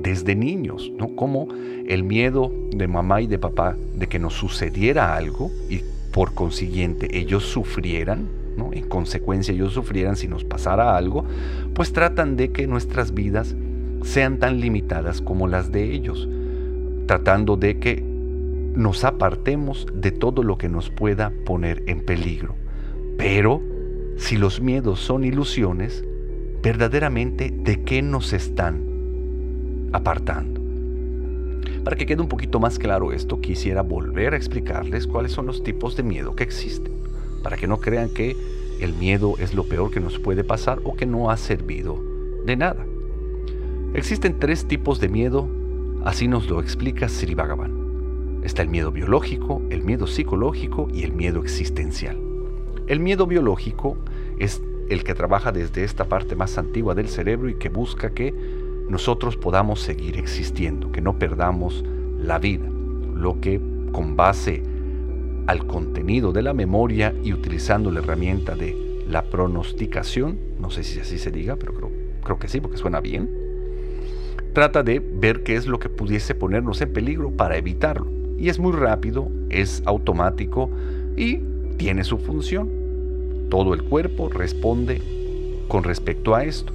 desde 0.02 0.34
niños, 0.34 0.92
¿no? 0.96 1.14
Como 1.14 1.48
el 1.86 2.04
miedo 2.04 2.52
de 2.70 2.88
mamá 2.88 3.20
y 3.20 3.26
de 3.26 3.38
papá 3.38 3.76
de 3.94 4.06
que 4.06 4.18
nos 4.18 4.34
sucediera 4.34 5.16
algo 5.16 5.50
y 5.68 5.80
por 6.12 6.34
consiguiente 6.34 7.18
ellos 7.18 7.44
sufrieran, 7.44 8.28
¿no? 8.56 8.72
En 8.72 8.88
consecuencia 8.88 9.54
ellos 9.54 9.72
sufrieran 9.72 10.16
si 10.16 10.28
nos 10.28 10.44
pasara 10.44 10.96
algo, 10.96 11.24
pues 11.74 11.92
tratan 11.92 12.36
de 12.36 12.50
que 12.50 12.66
nuestras 12.66 13.14
vidas 13.14 13.54
sean 14.02 14.38
tan 14.38 14.60
limitadas 14.60 15.20
como 15.20 15.48
las 15.48 15.72
de 15.72 15.92
ellos, 15.92 16.28
tratando 17.06 17.56
de 17.56 17.78
que 17.78 18.02
nos 18.02 19.04
apartemos 19.04 19.86
de 19.92 20.12
todo 20.12 20.42
lo 20.42 20.58
que 20.58 20.68
nos 20.68 20.90
pueda 20.90 21.32
poner 21.44 21.82
en 21.86 22.04
peligro. 22.04 22.54
Pero 23.16 23.60
si 24.16 24.36
los 24.36 24.60
miedos 24.60 25.00
son 25.00 25.24
ilusiones, 25.24 26.04
verdaderamente 26.62 27.50
de 27.50 27.82
qué 27.82 28.02
nos 28.02 28.32
están 28.32 28.87
apartando. 29.92 30.60
Para 31.84 31.96
que 31.96 32.06
quede 32.06 32.20
un 32.20 32.28
poquito 32.28 32.60
más 32.60 32.78
claro 32.78 33.12
esto, 33.12 33.40
quisiera 33.40 33.82
volver 33.82 34.34
a 34.34 34.36
explicarles 34.36 35.06
cuáles 35.06 35.32
son 35.32 35.46
los 35.46 35.62
tipos 35.62 35.96
de 35.96 36.02
miedo 36.02 36.36
que 36.36 36.44
existen, 36.44 36.92
para 37.42 37.56
que 37.56 37.66
no 37.66 37.78
crean 37.78 38.10
que 38.10 38.36
el 38.80 38.92
miedo 38.94 39.34
es 39.38 39.54
lo 39.54 39.64
peor 39.64 39.90
que 39.90 40.00
nos 40.00 40.18
puede 40.18 40.44
pasar 40.44 40.80
o 40.84 40.94
que 40.94 41.06
no 41.06 41.30
ha 41.30 41.36
servido 41.36 41.98
de 42.44 42.56
nada. 42.56 42.86
Existen 43.94 44.38
tres 44.38 44.66
tipos 44.66 45.00
de 45.00 45.08
miedo, 45.08 45.48
así 46.04 46.28
nos 46.28 46.48
lo 46.48 46.60
explica 46.60 47.08
Sri 47.08 47.34
Bhagavan. 47.34 48.40
Está 48.42 48.62
el 48.62 48.68
miedo 48.68 48.92
biológico, 48.92 49.62
el 49.70 49.82
miedo 49.82 50.06
psicológico 50.06 50.88
y 50.92 51.02
el 51.02 51.12
miedo 51.12 51.40
existencial. 51.40 52.18
El 52.86 53.00
miedo 53.00 53.26
biológico 53.26 53.96
es 54.38 54.62
el 54.88 55.04
que 55.04 55.14
trabaja 55.14 55.52
desde 55.52 55.84
esta 55.84 56.04
parte 56.04 56.36
más 56.36 56.56
antigua 56.58 56.94
del 56.94 57.08
cerebro 57.08 57.48
y 57.48 57.54
que 57.54 57.68
busca 57.68 58.10
que 58.10 58.34
nosotros 58.88 59.36
podamos 59.36 59.80
seguir 59.80 60.18
existiendo, 60.18 60.90
que 60.92 61.00
no 61.00 61.18
perdamos 61.18 61.84
la 62.18 62.38
vida, 62.38 62.66
lo 63.14 63.40
que 63.40 63.60
con 63.92 64.16
base 64.16 64.62
al 65.46 65.66
contenido 65.66 66.32
de 66.32 66.42
la 66.42 66.52
memoria 66.52 67.14
y 67.22 67.32
utilizando 67.32 67.90
la 67.90 68.00
herramienta 68.00 68.54
de 68.54 69.04
la 69.08 69.22
pronosticación, 69.22 70.38
no 70.60 70.70
sé 70.70 70.84
si 70.84 71.00
así 71.00 71.18
se 71.18 71.30
diga, 71.30 71.56
pero 71.56 71.72
creo, 71.74 71.90
creo 72.22 72.38
que 72.38 72.48
sí, 72.48 72.60
porque 72.60 72.76
suena 72.76 73.00
bien, 73.00 73.30
trata 74.52 74.82
de 74.82 75.00
ver 75.00 75.42
qué 75.42 75.56
es 75.56 75.66
lo 75.66 75.78
que 75.78 75.88
pudiese 75.88 76.34
ponernos 76.34 76.80
en 76.80 76.92
peligro 76.92 77.30
para 77.30 77.56
evitarlo. 77.56 78.06
Y 78.38 78.48
es 78.48 78.58
muy 78.58 78.72
rápido, 78.72 79.28
es 79.50 79.82
automático 79.86 80.70
y 81.16 81.40
tiene 81.76 82.04
su 82.04 82.18
función. 82.18 82.68
Todo 83.50 83.74
el 83.74 83.82
cuerpo 83.82 84.28
responde 84.28 85.02
con 85.68 85.84
respecto 85.84 86.34
a 86.34 86.44
esto. 86.44 86.72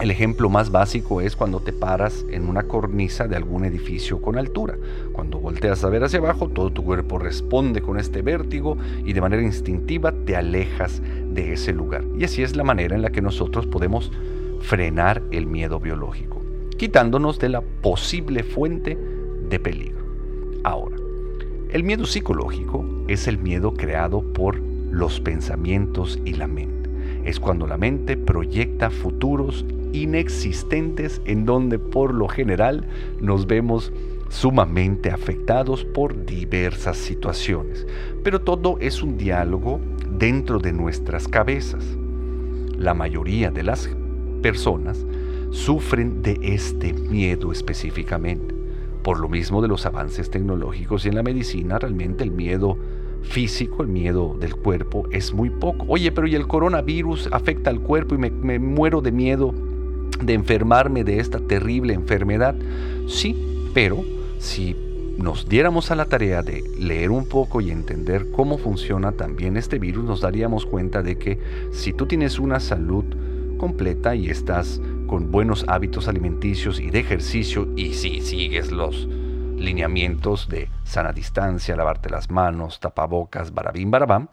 El 0.00 0.10
ejemplo 0.10 0.50
más 0.50 0.72
básico 0.72 1.20
es 1.20 1.36
cuando 1.36 1.60
te 1.60 1.72
paras 1.72 2.26
en 2.28 2.48
una 2.48 2.64
cornisa 2.64 3.28
de 3.28 3.36
algún 3.36 3.64
edificio 3.64 4.20
con 4.20 4.36
altura. 4.36 4.76
Cuando 5.12 5.38
volteas 5.38 5.84
a 5.84 5.88
ver 5.88 6.02
hacia 6.02 6.18
abajo, 6.18 6.48
todo 6.48 6.70
tu 6.70 6.84
cuerpo 6.84 7.18
responde 7.18 7.80
con 7.80 7.98
este 8.00 8.20
vértigo 8.20 8.76
y 9.04 9.12
de 9.12 9.20
manera 9.20 9.42
instintiva 9.42 10.12
te 10.12 10.34
alejas 10.34 11.00
de 11.32 11.52
ese 11.52 11.72
lugar. 11.72 12.04
Y 12.18 12.24
así 12.24 12.42
es 12.42 12.56
la 12.56 12.64
manera 12.64 12.96
en 12.96 13.02
la 13.02 13.10
que 13.10 13.22
nosotros 13.22 13.66
podemos 13.66 14.10
frenar 14.62 15.22
el 15.30 15.46
miedo 15.46 15.78
biológico, 15.78 16.42
quitándonos 16.76 17.38
de 17.38 17.50
la 17.50 17.60
posible 17.60 18.42
fuente 18.42 18.98
de 19.48 19.60
peligro. 19.60 20.04
Ahora, 20.64 20.96
el 21.70 21.84
miedo 21.84 22.04
psicológico 22.04 22.84
es 23.06 23.28
el 23.28 23.38
miedo 23.38 23.74
creado 23.74 24.22
por 24.32 24.58
los 24.58 25.20
pensamientos 25.20 26.18
y 26.24 26.32
la 26.32 26.48
mente. 26.48 26.73
Es 27.24 27.40
cuando 27.40 27.66
la 27.66 27.78
mente 27.78 28.16
proyecta 28.16 28.90
futuros 28.90 29.64
inexistentes 29.92 31.22
en 31.24 31.46
donde 31.46 31.78
por 31.78 32.12
lo 32.12 32.28
general 32.28 32.86
nos 33.20 33.46
vemos 33.46 33.92
sumamente 34.28 35.10
afectados 35.10 35.84
por 35.84 36.26
diversas 36.26 36.96
situaciones. 36.96 37.86
Pero 38.22 38.40
todo 38.40 38.78
es 38.80 39.02
un 39.02 39.16
diálogo 39.16 39.80
dentro 40.18 40.58
de 40.58 40.72
nuestras 40.72 41.28
cabezas. 41.28 41.84
La 42.76 42.94
mayoría 42.94 43.50
de 43.50 43.62
las 43.62 43.88
personas 44.42 45.06
sufren 45.50 46.20
de 46.22 46.38
este 46.42 46.92
miedo 46.92 47.52
específicamente. 47.52 48.54
Por 49.02 49.20
lo 49.20 49.28
mismo 49.28 49.62
de 49.62 49.68
los 49.68 49.86
avances 49.86 50.30
tecnológicos 50.30 51.04
y 51.04 51.08
en 51.08 51.14
la 51.14 51.22
medicina, 51.22 51.78
realmente 51.78 52.24
el 52.24 52.32
miedo 52.32 52.76
físico, 53.24 53.82
el 53.82 53.88
miedo 53.88 54.36
del 54.38 54.54
cuerpo, 54.54 55.08
es 55.10 55.32
muy 55.32 55.50
poco. 55.50 55.86
Oye, 55.88 56.12
pero 56.12 56.26
¿y 56.26 56.34
el 56.34 56.46
coronavirus 56.46 57.28
afecta 57.32 57.70
al 57.70 57.80
cuerpo 57.80 58.14
y 58.14 58.18
me, 58.18 58.58
muero 58.58 59.00
de 59.00 59.12
miedo? 59.12 59.54
de 60.22 60.32
enfermarme 60.32 61.02
de 61.02 61.18
esta 61.18 61.40
terrible 61.40 61.92
enfermedad? 61.92 62.54
Sí, 63.08 63.36
pero 63.74 64.04
si 64.38 64.76
nos 65.18 65.48
diéramos 65.48 65.90
a 65.90 65.96
la 65.96 66.06
tarea 66.06 66.42
de 66.42 66.62
leer 66.78 67.10
un 67.10 67.26
poco 67.26 67.60
y 67.60 67.70
entender 67.70 68.30
cómo 68.30 68.58
funciona 68.58 69.12
también 69.12 69.56
este 69.56 69.78
virus, 69.78 70.04
nos 70.04 70.20
daríamos 70.20 70.66
cuenta 70.66 71.02
de 71.02 71.16
que 71.16 71.38
si 71.72 71.92
tú 71.92 72.06
tienes 72.06 72.38
una 72.38 72.60
salud 72.60 73.04
completa 73.58 74.14
y 74.14 74.28
estás 74.28 74.80
con 75.06 75.30
buenos 75.30 75.64
hábitos 75.68 76.08
alimenticios 76.08 76.80
y 76.80 76.90
de 76.90 77.00
ejercicio 77.00 77.68
y 77.76 77.94
si 77.94 78.20
sigues 78.20 78.72
los 78.72 79.08
lineamientos 79.64 80.48
de 80.48 80.68
sana 80.84 81.12
distancia, 81.12 81.76
lavarte 81.76 82.10
las 82.10 82.30
manos, 82.30 82.80
tapabocas, 82.80 83.54
barabín, 83.54 83.90
barabam, 83.90 84.28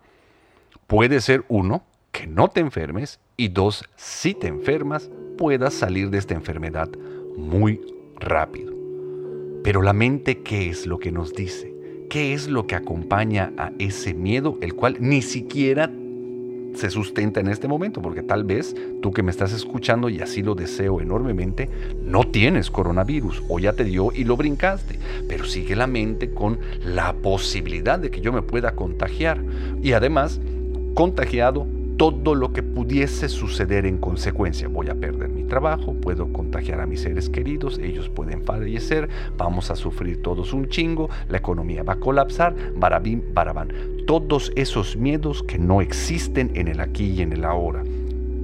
puede 0.87 1.21
ser 1.21 1.45
uno, 1.47 1.83
que 2.11 2.27
no 2.27 2.49
te 2.49 2.59
enfermes 2.59 3.19
y 3.37 3.47
dos, 3.47 3.85
si 3.95 4.33
te 4.33 4.47
enfermas, 4.47 5.09
puedas 5.37 5.73
salir 5.73 6.09
de 6.09 6.17
esta 6.17 6.33
enfermedad 6.33 6.89
muy 7.37 7.81
rápido. 8.19 8.73
Pero 9.63 9.81
la 9.81 9.93
mente, 9.93 10.41
¿qué 10.41 10.69
es 10.69 10.85
lo 10.85 10.99
que 10.99 11.11
nos 11.11 11.33
dice? 11.33 11.73
¿Qué 12.09 12.33
es 12.33 12.47
lo 12.47 12.67
que 12.67 12.75
acompaña 12.75 13.53
a 13.57 13.71
ese 13.79 14.13
miedo, 14.13 14.57
el 14.61 14.75
cual 14.75 14.97
ni 14.99 15.21
siquiera 15.21 15.89
se 16.73 16.89
sustenta 16.89 17.39
en 17.39 17.47
este 17.47 17.67
momento? 17.67 18.01
Porque 18.01 18.23
tal 18.23 18.43
vez 18.43 18.75
tú 19.01 19.11
que 19.11 19.23
me 19.23 19.31
estás 19.31 19.53
escuchando, 19.53 20.09
y 20.09 20.21
así 20.21 20.41
lo 20.43 20.55
deseo 20.55 21.01
enormemente, 21.01 21.69
no 22.03 22.23
tienes 22.23 22.69
coronavirus 22.69 23.43
o 23.49 23.59
ya 23.59 23.73
te 23.73 23.83
dio 23.83 24.11
y 24.13 24.23
lo 24.23 24.37
brincaste, 24.37 24.99
pero 25.27 25.45
sigue 25.45 25.75
la 25.75 25.87
mente 25.87 26.31
con 26.31 26.59
la 26.85 27.13
posibilidad 27.13 27.99
de 27.99 28.11
que 28.11 28.21
yo 28.21 28.31
me 28.31 28.41
pueda 28.41 28.75
contagiar. 28.75 29.43
Y 29.81 29.93
además, 29.93 30.39
contagiado 30.93 31.67
todo 31.97 32.35
lo 32.35 32.53
que 32.53 32.63
pudiese 32.63 33.29
suceder 33.29 33.85
en 33.85 33.97
consecuencia. 33.97 34.67
Voy 34.67 34.89
a 34.89 34.95
perder 34.95 35.29
mi 35.29 35.43
trabajo, 35.43 35.93
puedo 35.93 36.31
contagiar 36.31 36.81
a 36.81 36.85
mis 36.85 37.01
seres 37.01 37.29
queridos, 37.29 37.79
ellos 37.79 38.09
pueden 38.09 38.43
fallecer, 38.43 39.09
vamos 39.37 39.71
a 39.71 39.75
sufrir 39.75 40.21
todos 40.21 40.53
un 40.53 40.67
chingo, 40.67 41.09
la 41.29 41.37
economía 41.37 41.83
va 41.83 41.93
a 41.93 41.99
colapsar, 41.99 42.55
barabín, 42.75 43.23
barabán. 43.33 43.69
Todos 44.07 44.51
esos 44.55 44.97
miedos 44.97 45.43
que 45.43 45.59
no 45.59 45.81
existen 45.81 46.51
en 46.55 46.67
el 46.67 46.79
aquí 46.79 47.11
y 47.11 47.21
en 47.21 47.33
el 47.33 47.45
ahora. 47.45 47.83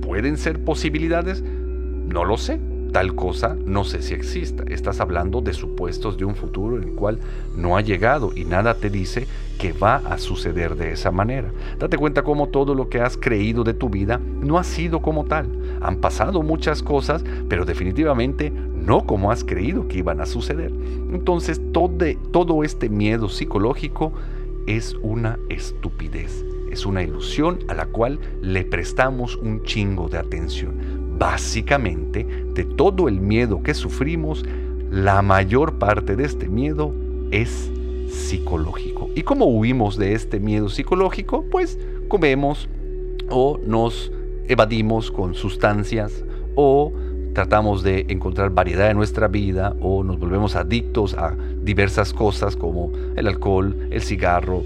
¿Pueden 0.01 0.38
ser 0.38 0.63
posibilidades? 0.63 1.42
No 1.42 2.24
lo 2.24 2.38
sé 2.38 2.76
tal 2.91 3.15
cosa 3.15 3.56
no 3.65 3.84
sé 3.84 4.01
si 4.01 4.13
exista. 4.13 4.63
Estás 4.67 5.00
hablando 5.00 5.41
de 5.41 5.53
supuestos 5.53 6.17
de 6.17 6.25
un 6.25 6.36
futuro 6.36 6.77
en 6.77 6.84
el 6.84 6.96
cual 6.96 7.20
no 7.56 7.77
ha 7.77 7.82
llegado 7.82 8.32
y 8.36 8.46
nada 8.46 8.75
te 8.75 8.89
dice 8.89 9.27
que 9.58 9.74
va 9.74 9.98
a 9.98 10.17
suceder 10.17 10.75
de 10.75 10.91
esa 10.91 11.12
manera. 11.12 11.51
Date 11.79 11.98
cuenta 11.98 12.24
cómo 12.24 12.48
todo 12.48 12.75
lo 12.75 12.89
que 12.89 13.01
has 13.01 13.17
creído 13.17 13.63
de 13.63 13.74
tu 13.74 13.89
vida 13.89 14.20
no 14.20 14.58
ha 14.58 14.63
sido 14.63 15.01
como 15.01 15.25
tal. 15.25 15.48
Han 15.82 15.98
pasado 15.98 16.41
muchas 16.44 16.84
cosas, 16.84 17.24
pero 17.50 17.65
definitivamente 17.65 18.51
no 18.51 19.06
como 19.06 19.32
has 19.32 19.44
creído 19.44 19.88
que 19.88 20.00
iban 20.00 20.22
a 20.22 20.25
suceder. 20.25 20.72
Entonces 21.12 21.62
todo, 21.74 22.06
todo 22.32 22.63
este 22.63 22.89
miedo 22.89 23.29
psicológico 23.29 24.13
es 24.67 24.96
una 25.01 25.39
estupidez, 25.50 26.46
es 26.72 26.86
una 26.86 27.01
ilusión 27.01 27.60
a 27.67 27.74
la 27.74 27.86
cual 27.88 28.20
le 28.41 28.65
prestamos 28.65 29.36
un 29.38 29.63
chingo 29.63 30.10
de 30.10 30.17
atención. 30.17 30.97
Básicamente, 31.17 32.25
de 32.53 32.63
todo 32.63 33.07
el 33.07 33.19
miedo 33.19 33.63
que 33.63 33.74
sufrimos, 33.74 34.45
la 34.91 35.21
mayor 35.21 35.79
parte 35.79 36.15
de 36.15 36.25
este 36.25 36.47
miedo 36.47 36.93
es 37.31 37.71
psicológico. 38.09 39.09
¿Y 39.15 39.24
cómo 39.24 39.45
huimos 39.45 39.97
de 39.97 40.13
este 40.13 40.39
miedo 40.39 40.69
psicológico? 40.69 41.43
Pues 41.51 41.77
comemos 42.07 42.69
o 43.29 43.59
nos 43.65 44.12
evadimos 44.47 45.12
con 45.12 45.33
sustancias 45.33 46.24
o 46.55 46.93
tratamos 47.33 47.83
de 47.83 48.05
encontrar 48.09 48.51
variedad 48.51 48.89
en 48.89 48.97
nuestra 48.97 49.27
vida 49.27 49.75
o 49.81 50.03
nos 50.03 50.19
volvemos 50.19 50.55
adictos 50.55 51.13
a 51.13 51.36
diversas 51.67 52.13
cosas 52.13 52.55
como 52.55 52.93
el 53.17 53.27
alcohol, 53.27 53.75
el 53.91 54.01
cigarro, 54.01 54.63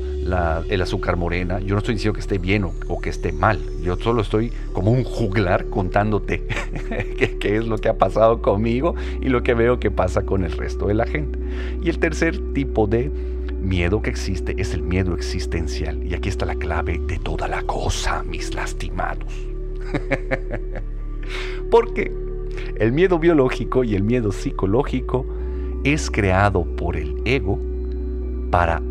el 0.70 0.82
azúcar 0.84 1.18
morena. 1.18 1.60
Yo 1.60 1.74
no 1.74 1.80
estoy 1.80 1.96
diciendo 1.96 2.14
que 2.14 2.20
esté 2.20 2.38
bien 2.38 2.64
o, 2.64 3.02
que 3.02 3.10
esté 3.10 3.32
mal. 3.32 3.60
Yo 3.82 3.98
solo 3.98 4.22
estoy 4.22 4.54
como 4.72 4.92
un 4.92 5.04
juglar 5.04 5.66
contándote 5.66 6.46
qué 7.40 7.58
es 7.58 7.66
lo 7.66 7.80
que 7.80 7.90
ha 7.90 7.98
pasado 7.98 8.44
conmigo 8.44 8.94
y 9.20 9.30
lo 9.30 9.42
que 9.42 9.56
veo 9.56 9.80
que 9.80 9.90
pasa 9.90 10.22
con 10.28 10.44
el 10.44 10.52
resto 10.52 10.88
de 10.88 10.94
la 10.94 11.08
gente. 11.08 11.40
Y 11.82 11.90
el 11.90 11.98
tercer 11.98 12.38
tipo 12.54 12.86
de 12.86 13.10
miedo 13.60 14.04
que 14.04 14.12
existe 14.12 14.54
es 14.60 14.76
el 14.76 14.84
miedo 14.84 15.16
existencial. 15.16 16.04
Y 16.06 16.14
aquí 16.14 16.30
está 16.30 16.46
la 16.46 16.56
clave 16.56 17.02
de 17.08 17.18
toda 17.18 17.48
la 17.48 17.64
cosa, 17.64 18.22
mis 18.22 18.54
lastimados. 18.54 19.34
Porque 21.72 22.12
el 22.76 22.92
miedo 22.92 23.18
biológico 23.18 23.84
y 23.84 23.96
el 23.96 24.04
miedo 24.04 24.32
psicológico 24.32 25.26
es 25.84 26.12
creado 26.12 26.64
por 26.64 26.96
el 26.96 27.16
ego 27.26 27.60
para 28.52 28.82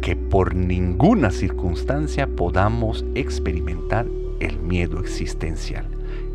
que 0.00 0.16
por 0.16 0.54
ninguna 0.54 1.30
circunstancia 1.30 2.26
podamos 2.26 3.04
experimentar 3.14 4.06
el 4.40 4.58
miedo 4.58 5.00
existencial. 5.00 5.86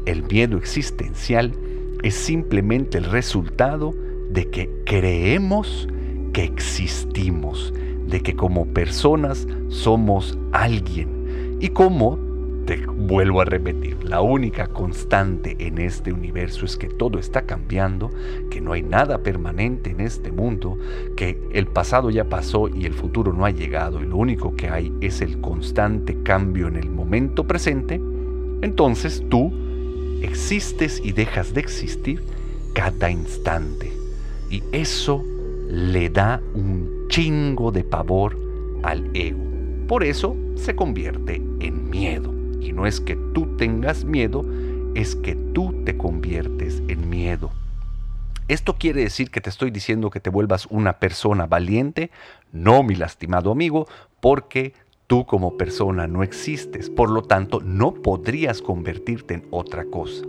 El 0.05 0.23
miedo 0.23 0.57
existencial 0.57 1.53
es 2.01 2.15
simplemente 2.15 2.97
el 2.97 3.05
resultado 3.05 3.93
de 4.31 4.49
que 4.49 4.69
creemos 4.85 5.87
que 6.33 6.43
existimos, 6.43 7.73
de 8.07 8.21
que 8.21 8.35
como 8.35 8.65
personas 8.65 9.47
somos 9.69 10.37
alguien 10.51 11.57
y 11.61 11.69
como 11.69 12.19
te 12.65 12.77
vuelvo 12.85 13.41
a 13.41 13.45
repetir, 13.45 14.03
la 14.03 14.21
única 14.21 14.67
constante 14.67 15.55
en 15.59 15.77
este 15.79 16.13
universo 16.13 16.65
es 16.65 16.77
que 16.77 16.87
todo 16.87 17.19
está 17.19 17.43
cambiando, 17.43 18.09
que 18.49 18.61
no 18.61 18.73
hay 18.73 18.81
nada 18.81 19.19
permanente 19.19 19.91
en 19.91 20.01
este 20.01 20.31
mundo, 20.31 20.77
que 21.15 21.39
el 21.51 21.67
pasado 21.67 22.09
ya 22.09 22.25
pasó 22.25 22.69
y 22.69 22.85
el 22.85 22.93
futuro 22.93 23.33
no 23.33 23.45
ha 23.45 23.51
llegado 23.51 24.01
y 24.01 24.05
lo 24.05 24.17
único 24.17 24.55
que 24.55 24.69
hay 24.69 24.93
es 25.01 25.21
el 25.21 25.41
constante 25.41 26.17
cambio 26.23 26.67
en 26.67 26.77
el 26.77 26.89
momento 26.89 27.45
presente, 27.45 28.01
entonces 28.61 29.23
tú 29.29 29.51
existes 30.21 31.01
y 31.03 31.11
dejas 31.11 31.53
de 31.53 31.59
existir 31.59 32.23
cada 32.73 33.11
instante. 33.11 33.91
Y 34.49 34.63
eso 34.71 35.23
le 35.69 36.09
da 36.09 36.41
un 36.53 37.07
chingo 37.09 37.71
de 37.71 37.83
pavor 37.83 38.37
al 38.83 39.09
ego. 39.13 39.43
Por 39.87 40.03
eso 40.03 40.35
se 40.55 40.75
convierte 40.75 41.41
en 41.59 41.89
miedo. 41.89 42.32
Y 42.63 42.71
no 42.71 42.87
es 42.87 43.01
que 43.01 43.17
tú 43.33 43.57
tengas 43.57 44.05
miedo, 44.05 44.45
es 44.95 45.15
que 45.17 45.35
tú 45.35 45.83
te 45.83 45.97
conviertes 45.97 46.81
en 46.87 47.09
miedo. 47.09 47.51
¿Esto 48.47 48.77
quiere 48.77 49.01
decir 49.01 49.31
que 49.31 49.41
te 49.41 49.49
estoy 49.49 49.69
diciendo 49.69 50.09
que 50.09 50.21
te 50.21 50.29
vuelvas 50.29 50.67
una 50.69 50.99
persona 50.99 51.45
valiente? 51.45 52.09
No, 52.53 52.83
mi 52.83 52.95
lastimado 52.95 53.51
amigo, 53.51 53.87
porque 54.21 54.73
tú 55.07 55.25
como 55.25 55.57
persona 55.57 56.07
no 56.07 56.23
existes. 56.23 56.89
Por 56.89 57.09
lo 57.09 57.23
tanto, 57.23 57.59
no 57.61 57.93
podrías 57.93 58.61
convertirte 58.61 59.33
en 59.33 59.47
otra 59.51 59.85
cosa. 59.85 60.25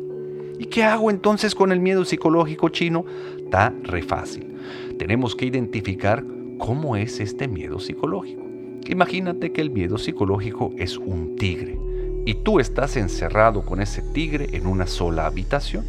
¿Y 0.59 0.66
qué 0.66 0.83
hago 0.83 1.11
entonces 1.11 1.55
con 1.55 1.70
el 1.70 1.81
miedo 1.81 2.05
psicológico 2.05 2.68
chino? 2.68 3.05
Está 3.38 3.73
re 3.83 4.03
fácil. 4.03 4.57
Tenemos 4.99 5.37
que 5.37 5.47
identificar 5.47 6.25
cómo 6.59 6.97
es 6.97 7.20
este 7.20 7.47
miedo 7.47 7.79
psicológico. 7.79 8.42
Imagínate 8.88 9.53
que 9.53 9.61
el 9.61 9.70
miedo 9.70 9.99
psicológico 9.99 10.73
es 10.79 10.99
un 10.99 11.37
tigre 11.37 11.79
y 12.25 12.35
tú 12.35 12.61
estás 12.61 12.97
encerrado 12.97 13.63
con 13.63 13.81
ese 13.81 14.03
tigre 14.03 14.49
en 14.53 14.67
una 14.67 14.87
sola 14.87 15.27
habitación, 15.27 15.85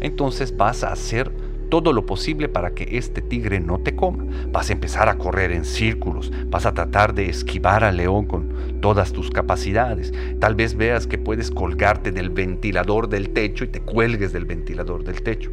entonces 0.00 0.56
vas 0.56 0.84
a 0.84 0.92
hacer 0.92 1.30
todo 1.70 1.92
lo 1.92 2.04
posible 2.04 2.48
para 2.48 2.72
que 2.72 2.98
este 2.98 3.22
tigre 3.22 3.60
no 3.60 3.78
te 3.78 3.94
coma. 3.94 4.24
Vas 4.52 4.68
a 4.68 4.72
empezar 4.72 5.08
a 5.08 5.16
correr 5.16 5.52
en 5.52 5.64
círculos, 5.64 6.30
vas 6.48 6.66
a 6.66 6.74
tratar 6.74 7.14
de 7.14 7.30
esquivar 7.30 7.84
al 7.84 7.96
león 7.96 8.26
con 8.26 8.80
todas 8.80 9.12
tus 9.12 9.30
capacidades. 9.30 10.12
Tal 10.40 10.54
vez 10.54 10.74
veas 10.74 11.06
que 11.06 11.16
puedes 11.16 11.50
colgarte 11.50 12.12
del 12.12 12.30
ventilador 12.30 13.08
del 13.08 13.30
techo 13.30 13.64
y 13.64 13.68
te 13.68 13.80
cuelgues 13.80 14.32
del 14.32 14.44
ventilador 14.44 15.04
del 15.04 15.22
techo. 15.22 15.50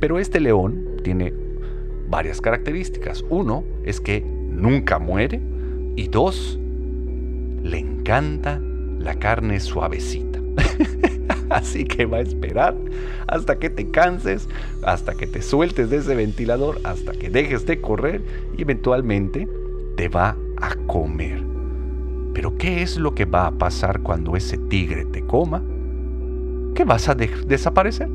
Pero 0.00 0.18
este 0.18 0.40
león 0.40 0.96
tiene 1.02 1.32
varias 2.08 2.40
características. 2.40 3.24
Uno 3.30 3.64
es 3.84 4.00
que 4.00 4.20
nunca 4.20 4.98
muere 4.98 5.40
y 5.96 6.08
dos, 6.08 6.58
le 7.62 7.78
encanta 7.78 8.60
la 9.00 9.14
carne 9.18 9.58
suavecita. 9.60 10.40
Así 11.50 11.84
que 11.84 12.06
va 12.06 12.18
a 12.18 12.20
esperar 12.20 12.76
hasta 13.26 13.58
que 13.58 13.70
te 13.70 13.90
canses, 13.90 14.48
hasta 14.82 15.14
que 15.14 15.26
te 15.26 15.42
sueltes 15.42 15.90
de 15.90 15.98
ese 15.98 16.14
ventilador, 16.14 16.80
hasta 16.84 17.12
que 17.12 17.28
dejes 17.28 17.66
de 17.66 17.80
correr 17.80 18.22
y 18.56 18.62
eventualmente 18.62 19.48
te 19.96 20.08
va 20.08 20.36
a 20.60 20.74
comer. 20.86 21.42
Pero 22.34 22.56
¿qué 22.56 22.82
es 22.82 22.96
lo 22.96 23.14
que 23.14 23.24
va 23.24 23.46
a 23.46 23.50
pasar 23.50 24.00
cuando 24.00 24.36
ese 24.36 24.58
tigre 24.58 25.04
te 25.04 25.26
coma? 25.26 25.62
Que 26.74 26.84
vas 26.84 27.08
a 27.08 27.14
desaparecer. 27.14 28.08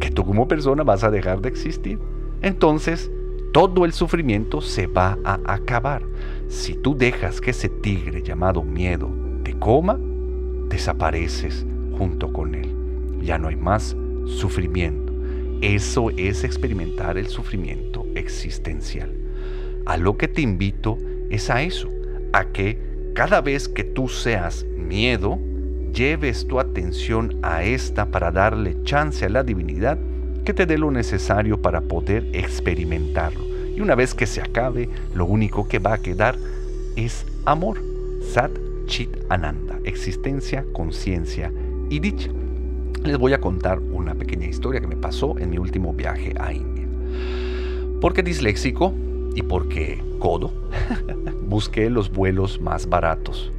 Que 0.00 0.10
tú 0.10 0.24
como 0.24 0.48
persona 0.48 0.82
vas 0.82 1.04
a 1.04 1.10
dejar 1.10 1.40
de 1.40 1.50
existir. 1.50 1.98
Entonces, 2.40 3.10
todo 3.52 3.84
el 3.84 3.92
sufrimiento 3.92 4.60
se 4.60 4.86
va 4.86 5.18
a 5.24 5.38
acabar. 5.44 6.02
Si 6.48 6.74
tú 6.74 6.96
dejas 6.96 7.40
que 7.40 7.50
ese 7.50 7.68
tigre 7.68 8.22
llamado 8.22 8.62
miedo 8.62 9.23
te 9.44 9.52
coma, 9.52 9.98
desapareces 10.68 11.64
junto 11.96 12.32
con 12.32 12.54
él. 12.54 12.74
Ya 13.22 13.38
no 13.38 13.48
hay 13.48 13.56
más 13.56 13.96
sufrimiento. 14.26 15.12
Eso 15.60 16.10
es 16.10 16.44
experimentar 16.44 17.16
el 17.16 17.28
sufrimiento 17.28 18.04
existencial. 18.14 19.10
A 19.86 19.96
lo 19.96 20.16
que 20.16 20.28
te 20.28 20.40
invito 20.40 20.98
es 21.30 21.50
a 21.50 21.62
eso, 21.62 21.88
a 22.32 22.46
que 22.46 22.78
cada 23.14 23.40
vez 23.40 23.68
que 23.68 23.84
tú 23.84 24.08
seas 24.08 24.64
miedo, 24.76 25.38
lleves 25.92 26.46
tu 26.48 26.58
atención 26.58 27.38
a 27.42 27.62
esta 27.62 28.06
para 28.06 28.32
darle 28.32 28.82
chance 28.82 29.24
a 29.24 29.28
la 29.28 29.44
divinidad 29.44 29.98
que 30.44 30.52
te 30.52 30.66
dé 30.66 30.76
lo 30.76 30.90
necesario 30.90 31.62
para 31.62 31.82
poder 31.82 32.28
experimentarlo. 32.32 33.44
Y 33.76 33.80
una 33.80 33.94
vez 33.94 34.14
que 34.14 34.26
se 34.26 34.40
acabe, 34.40 34.88
lo 35.14 35.24
único 35.24 35.68
que 35.68 35.78
va 35.78 35.94
a 35.94 35.98
quedar 35.98 36.36
es 36.96 37.24
amor. 37.44 37.80
Sat 38.32 38.50
Chit 38.86 39.16
Ananda, 39.28 39.78
existencia, 39.84 40.64
conciencia 40.72 41.52
y 41.90 42.00
dicha. 42.00 42.30
Les 43.02 43.18
voy 43.18 43.32
a 43.32 43.40
contar 43.40 43.78
una 43.80 44.14
pequeña 44.14 44.46
historia 44.46 44.80
que 44.80 44.86
me 44.86 44.96
pasó 44.96 45.38
en 45.38 45.50
mi 45.50 45.58
último 45.58 45.92
viaje 45.92 46.32
a 46.38 46.52
India. 46.52 46.86
Porque 48.00 48.22
disléxico 48.22 48.92
y 49.34 49.42
porque 49.42 50.02
codo, 50.18 50.52
busqué 51.48 51.90
los 51.90 52.10
vuelos 52.10 52.60
más 52.60 52.88
baratos, 52.88 53.52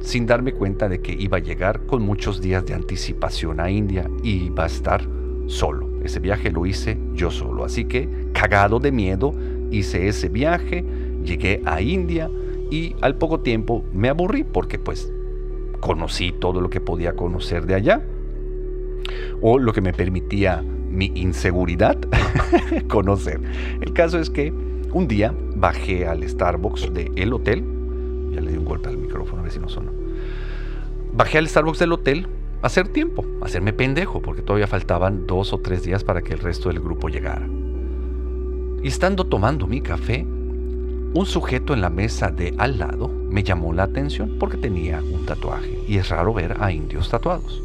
sin 0.00 0.26
darme 0.26 0.52
cuenta 0.52 0.88
de 0.88 1.00
que 1.00 1.12
iba 1.12 1.38
a 1.38 1.40
llegar 1.40 1.86
con 1.86 2.02
muchos 2.02 2.40
días 2.40 2.64
de 2.66 2.74
anticipación 2.74 3.60
a 3.60 3.70
India 3.70 4.08
y 4.22 4.44
iba 4.44 4.64
a 4.64 4.66
estar 4.66 5.02
solo. 5.46 5.88
Ese 6.04 6.20
viaje 6.20 6.50
lo 6.50 6.66
hice 6.66 6.98
yo 7.14 7.30
solo, 7.30 7.64
así 7.64 7.84
que 7.84 8.08
cagado 8.32 8.78
de 8.78 8.92
miedo 8.92 9.34
hice 9.70 10.08
ese 10.08 10.28
viaje, 10.28 10.84
llegué 11.24 11.60
a 11.64 11.80
India, 11.80 12.30
y 12.70 12.96
al 13.00 13.16
poco 13.16 13.40
tiempo 13.40 13.84
me 13.92 14.08
aburrí 14.08 14.44
porque 14.44 14.78
pues 14.78 15.12
conocí 15.80 16.32
todo 16.32 16.60
lo 16.60 16.70
que 16.70 16.80
podía 16.80 17.14
conocer 17.14 17.66
de 17.66 17.74
allá 17.74 18.02
o 19.40 19.58
lo 19.58 19.72
que 19.72 19.80
me 19.80 19.92
permitía 19.92 20.62
mi 20.62 21.12
inseguridad 21.14 21.98
conocer. 22.88 23.40
El 23.80 23.92
caso 23.92 24.18
es 24.18 24.30
que 24.30 24.52
un 24.92 25.06
día 25.06 25.34
bajé 25.56 26.06
al 26.06 26.28
Starbucks 26.28 26.92
del 26.92 27.32
hotel, 27.32 27.64
ya 28.32 28.40
le 28.40 28.52
di 28.52 28.58
un 28.58 28.64
golpe 28.64 28.88
al 28.88 28.96
micrófono 28.96 29.40
a 29.40 29.42
ver 29.42 29.52
si 29.52 29.58
no 29.58 29.68
sonó. 29.68 29.92
Bajé 31.12 31.38
al 31.38 31.48
Starbucks 31.48 31.78
del 31.78 31.92
hotel 31.92 32.26
a 32.62 32.66
hacer 32.66 32.88
tiempo, 32.88 33.24
a 33.42 33.46
hacerme 33.46 33.72
pendejo, 33.72 34.20
porque 34.20 34.42
todavía 34.42 34.66
faltaban 34.66 35.26
dos 35.26 35.52
o 35.52 35.58
tres 35.58 35.82
días 35.82 36.04
para 36.04 36.22
que 36.22 36.34
el 36.34 36.40
resto 36.40 36.68
del 36.68 36.80
grupo 36.80 37.08
llegara. 37.08 37.46
Y 38.82 38.88
estando 38.88 39.24
tomando 39.24 39.66
mi 39.66 39.80
café, 39.80 40.26
un 41.14 41.26
sujeto 41.26 41.74
en 41.74 41.80
la 41.80 41.90
mesa 41.90 42.30
de 42.30 42.54
al 42.58 42.78
lado 42.78 43.08
me 43.08 43.42
llamó 43.42 43.72
la 43.72 43.84
atención 43.84 44.36
porque 44.38 44.56
tenía 44.56 45.00
un 45.00 45.24
tatuaje 45.26 45.78
y 45.88 45.96
es 45.96 46.08
raro 46.08 46.34
ver 46.34 46.56
a 46.60 46.70
indios 46.72 47.08
tatuados. 47.08 47.62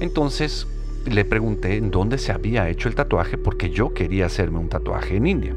Entonces 0.00 0.66
le 1.06 1.24
pregunté 1.24 1.76
en 1.76 1.90
dónde 1.90 2.18
se 2.18 2.32
había 2.32 2.68
hecho 2.68 2.88
el 2.88 2.94
tatuaje 2.94 3.38
porque 3.38 3.70
yo 3.70 3.94
quería 3.94 4.26
hacerme 4.26 4.58
un 4.58 4.68
tatuaje 4.68 5.16
en 5.16 5.26
India. 5.26 5.54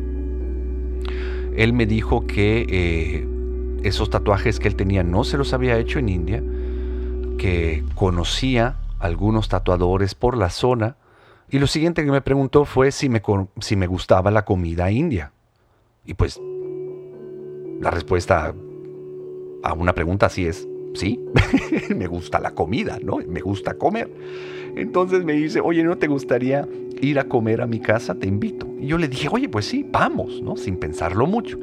Él 1.56 1.74
me 1.74 1.86
dijo 1.86 2.26
que 2.26 2.66
eh, 2.70 3.28
esos 3.84 4.10
tatuajes 4.10 4.60
que 4.60 4.68
él 4.68 4.76
tenía 4.76 5.04
no 5.04 5.24
se 5.24 5.38
los 5.38 5.54
había 5.54 5.78
hecho 5.78 6.00
en 6.00 6.10
India, 6.10 6.44
que 7.38 7.84
conocía 7.96 8.78
algunos 9.00 9.50
tatuadores 9.50 10.16
por 10.16 10.38
la 10.38 10.50
zona 10.50 10.96
y 11.50 11.60
lo 11.60 11.68
siguiente 11.68 12.06
que 12.06 12.12
me 12.12 12.22
preguntó 12.22 12.66
fue 12.66 12.92
si 12.92 13.10
me, 13.10 13.22
si 13.60 13.76
me 13.76 13.88
gustaba 13.88 14.30
la 14.30 14.46
comida 14.46 14.92
india. 14.92 15.32
Y 16.06 16.14
pues 16.14 16.40
la 17.80 17.92
respuesta 17.92 18.54
a 19.64 19.74
una 19.74 19.94
pregunta 19.94 20.28
así 20.28 20.46
es, 20.46 20.68
sí, 20.94 21.20
me 21.96 22.08
gusta 22.08 22.40
la 22.40 22.52
comida, 22.52 23.00
¿no? 23.02 23.18
Me 23.28 23.42
gusta 23.42 23.76
comer. 23.76 24.10
Entonces 24.76 25.24
me 25.24 25.34
dice, 25.34 25.62
oye, 25.62 25.84
¿no 25.84 25.98
te 25.98 26.08
gustaría 26.08 26.68
ir 27.02 27.20
a 27.20 27.26
comer 27.26 27.62
a 27.62 27.68
mi 27.68 27.80
casa? 27.80 28.16
Te 28.16 28.28
invito. 28.28 28.68
Y 28.80 28.88
yo 28.88 28.98
le 28.98 29.08
dije, 29.08 29.28
oye, 29.32 29.50
pues 29.50 29.66
sí, 29.66 29.86
vamos, 29.90 30.42
¿no? 30.42 30.58
Sin 30.58 30.78
pensarlo 30.78 31.26
mucho. 31.26 31.58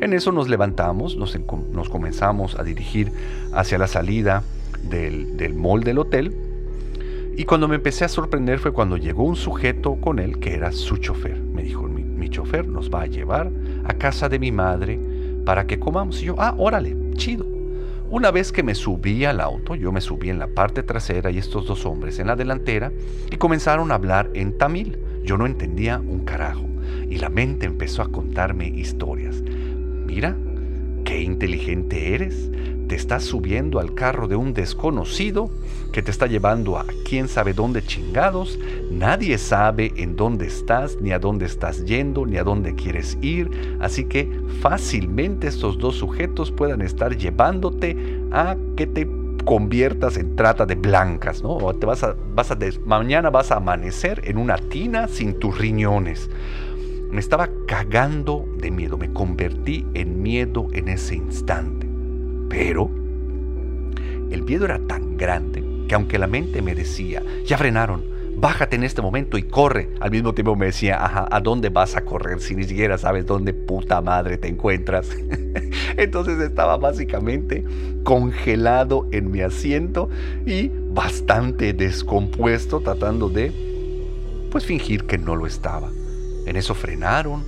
En 0.00 0.12
eso 0.12 0.32
nos 0.32 0.48
levantamos, 0.48 1.16
nos, 1.16 1.38
nos 1.72 1.88
comenzamos 1.88 2.58
a 2.58 2.62
dirigir 2.62 3.12
hacia 3.52 3.78
la 3.78 3.86
salida 3.86 4.42
del, 4.82 5.36
del 5.36 5.54
mall 5.54 5.84
del 5.84 5.98
hotel. 5.98 6.34
Y 7.36 7.44
cuando 7.44 7.68
me 7.68 7.76
empecé 7.76 8.04
a 8.04 8.08
sorprender 8.08 8.58
fue 8.58 8.72
cuando 8.72 8.96
llegó 8.96 9.24
un 9.24 9.36
sujeto 9.36 9.96
con 9.96 10.18
él 10.18 10.38
que 10.38 10.54
era 10.54 10.72
su 10.72 10.96
chofer. 10.96 11.38
Me 11.40 11.62
dijo, 11.62 11.84
mi, 11.84 12.02
mi 12.02 12.28
chofer 12.28 12.66
nos 12.66 12.90
va 12.90 13.02
a 13.02 13.06
llevar 13.06 13.50
a 13.84 13.94
casa 13.94 14.28
de 14.28 14.38
mi 14.38 14.52
madre 14.52 14.98
para 15.44 15.66
que 15.66 15.78
comamos. 15.78 16.22
Y 16.22 16.26
yo, 16.26 16.34
ah, 16.38 16.54
órale, 16.58 16.96
chido. 17.14 17.46
Una 18.10 18.32
vez 18.32 18.50
que 18.50 18.64
me 18.64 18.74
subí 18.74 19.24
al 19.24 19.40
auto, 19.40 19.76
yo 19.76 19.92
me 19.92 20.00
subí 20.00 20.30
en 20.30 20.40
la 20.40 20.48
parte 20.48 20.82
trasera 20.82 21.30
y 21.30 21.38
estos 21.38 21.66
dos 21.66 21.86
hombres 21.86 22.18
en 22.18 22.26
la 22.26 22.34
delantera 22.34 22.92
y 23.30 23.36
comenzaron 23.36 23.92
a 23.92 23.94
hablar 23.94 24.30
en 24.34 24.58
tamil. 24.58 24.98
Yo 25.22 25.38
no 25.38 25.46
entendía 25.46 25.98
un 25.98 26.24
carajo 26.24 26.66
y 27.08 27.18
la 27.18 27.28
mente 27.28 27.66
empezó 27.66 28.02
a 28.02 28.10
contarme 28.10 28.66
historias. 28.66 29.42
Mira, 29.42 30.36
qué 31.10 31.22
inteligente 31.22 32.14
eres 32.14 32.48
te 32.86 32.94
estás 32.94 33.24
subiendo 33.24 33.80
al 33.80 33.94
carro 33.94 34.28
de 34.28 34.36
un 34.36 34.52
desconocido 34.52 35.50
que 35.92 36.02
te 36.02 36.12
está 36.12 36.26
llevando 36.26 36.78
a 36.78 36.86
quién 37.04 37.26
sabe 37.28 37.52
dónde 37.52 37.84
chingados. 37.84 38.58
Nadie 38.90 39.38
sabe 39.38 39.92
en 39.96 40.16
dónde 40.16 40.46
estás, 40.46 40.98
ni 41.00 41.12
a 41.12 41.20
dónde 41.20 41.46
estás 41.46 41.84
yendo, 41.84 42.26
ni 42.26 42.36
a 42.36 42.42
dónde 42.42 42.74
quieres 42.74 43.16
ir. 43.22 43.48
Así 43.80 44.04
que 44.04 44.28
fácilmente 44.60 45.46
estos 45.46 45.78
dos 45.78 45.96
sujetos 45.96 46.50
puedan 46.50 46.80
estar 46.80 47.16
llevándote 47.16 47.96
a 48.32 48.56
que 48.76 48.88
te 48.88 49.08
conviertas 49.44 50.16
en 50.16 50.34
trata 50.34 50.66
de 50.66 50.74
blancas, 50.74 51.42
¿no? 51.42 51.50
O 51.50 51.74
te 51.74 51.86
vas 51.86 52.02
a, 52.02 52.16
vas 52.34 52.50
a 52.50 52.58
mañana 52.84 53.30
vas 53.30 53.50
a 53.52 53.56
amanecer 53.56 54.20
en 54.24 54.36
una 54.36 54.56
tina 54.56 55.06
sin 55.06 55.38
tus 55.38 55.56
riñones. 55.58 56.28
Me 57.10 57.20
estaba 57.20 57.48
cagando 57.66 58.46
de 58.58 58.70
miedo, 58.70 58.96
me 58.96 59.12
convertí 59.12 59.84
en 59.94 60.22
miedo 60.22 60.68
en 60.72 60.88
ese 60.88 61.16
instante. 61.16 61.88
Pero 62.48 62.90
el 64.30 64.42
miedo 64.42 64.64
era 64.64 64.78
tan 64.78 65.16
grande 65.16 65.64
que 65.88 65.94
aunque 65.94 66.18
la 66.18 66.28
mente 66.28 66.62
me 66.62 66.74
decía, 66.74 67.22
ya 67.44 67.58
frenaron, 67.58 68.04
bájate 68.36 68.76
en 68.76 68.84
este 68.84 69.02
momento 69.02 69.36
y 69.36 69.42
corre, 69.42 69.90
al 70.00 70.10
mismo 70.12 70.32
tiempo 70.34 70.54
me 70.54 70.66
decía, 70.66 71.04
ajá, 71.04 71.26
¿a 71.30 71.40
dónde 71.40 71.68
vas 71.68 71.96
a 71.96 72.04
correr 72.04 72.40
si 72.40 72.54
ni 72.54 72.64
siquiera 72.64 72.96
sabes 72.96 73.26
dónde 73.26 73.52
puta 73.52 74.00
madre 74.00 74.38
te 74.38 74.48
encuentras? 74.48 75.10
Entonces 75.96 76.38
estaba 76.40 76.76
básicamente 76.76 77.64
congelado 78.04 79.08
en 79.10 79.30
mi 79.30 79.40
asiento 79.40 80.08
y 80.46 80.70
bastante 80.92 81.72
descompuesto 81.72 82.80
tratando 82.80 83.28
de, 83.28 83.52
pues, 84.50 84.64
fingir 84.64 85.04
que 85.04 85.18
no 85.18 85.36
lo 85.36 85.46
estaba. 85.46 85.90
En 86.50 86.56
eso 86.56 86.74
frenaron, 86.74 87.44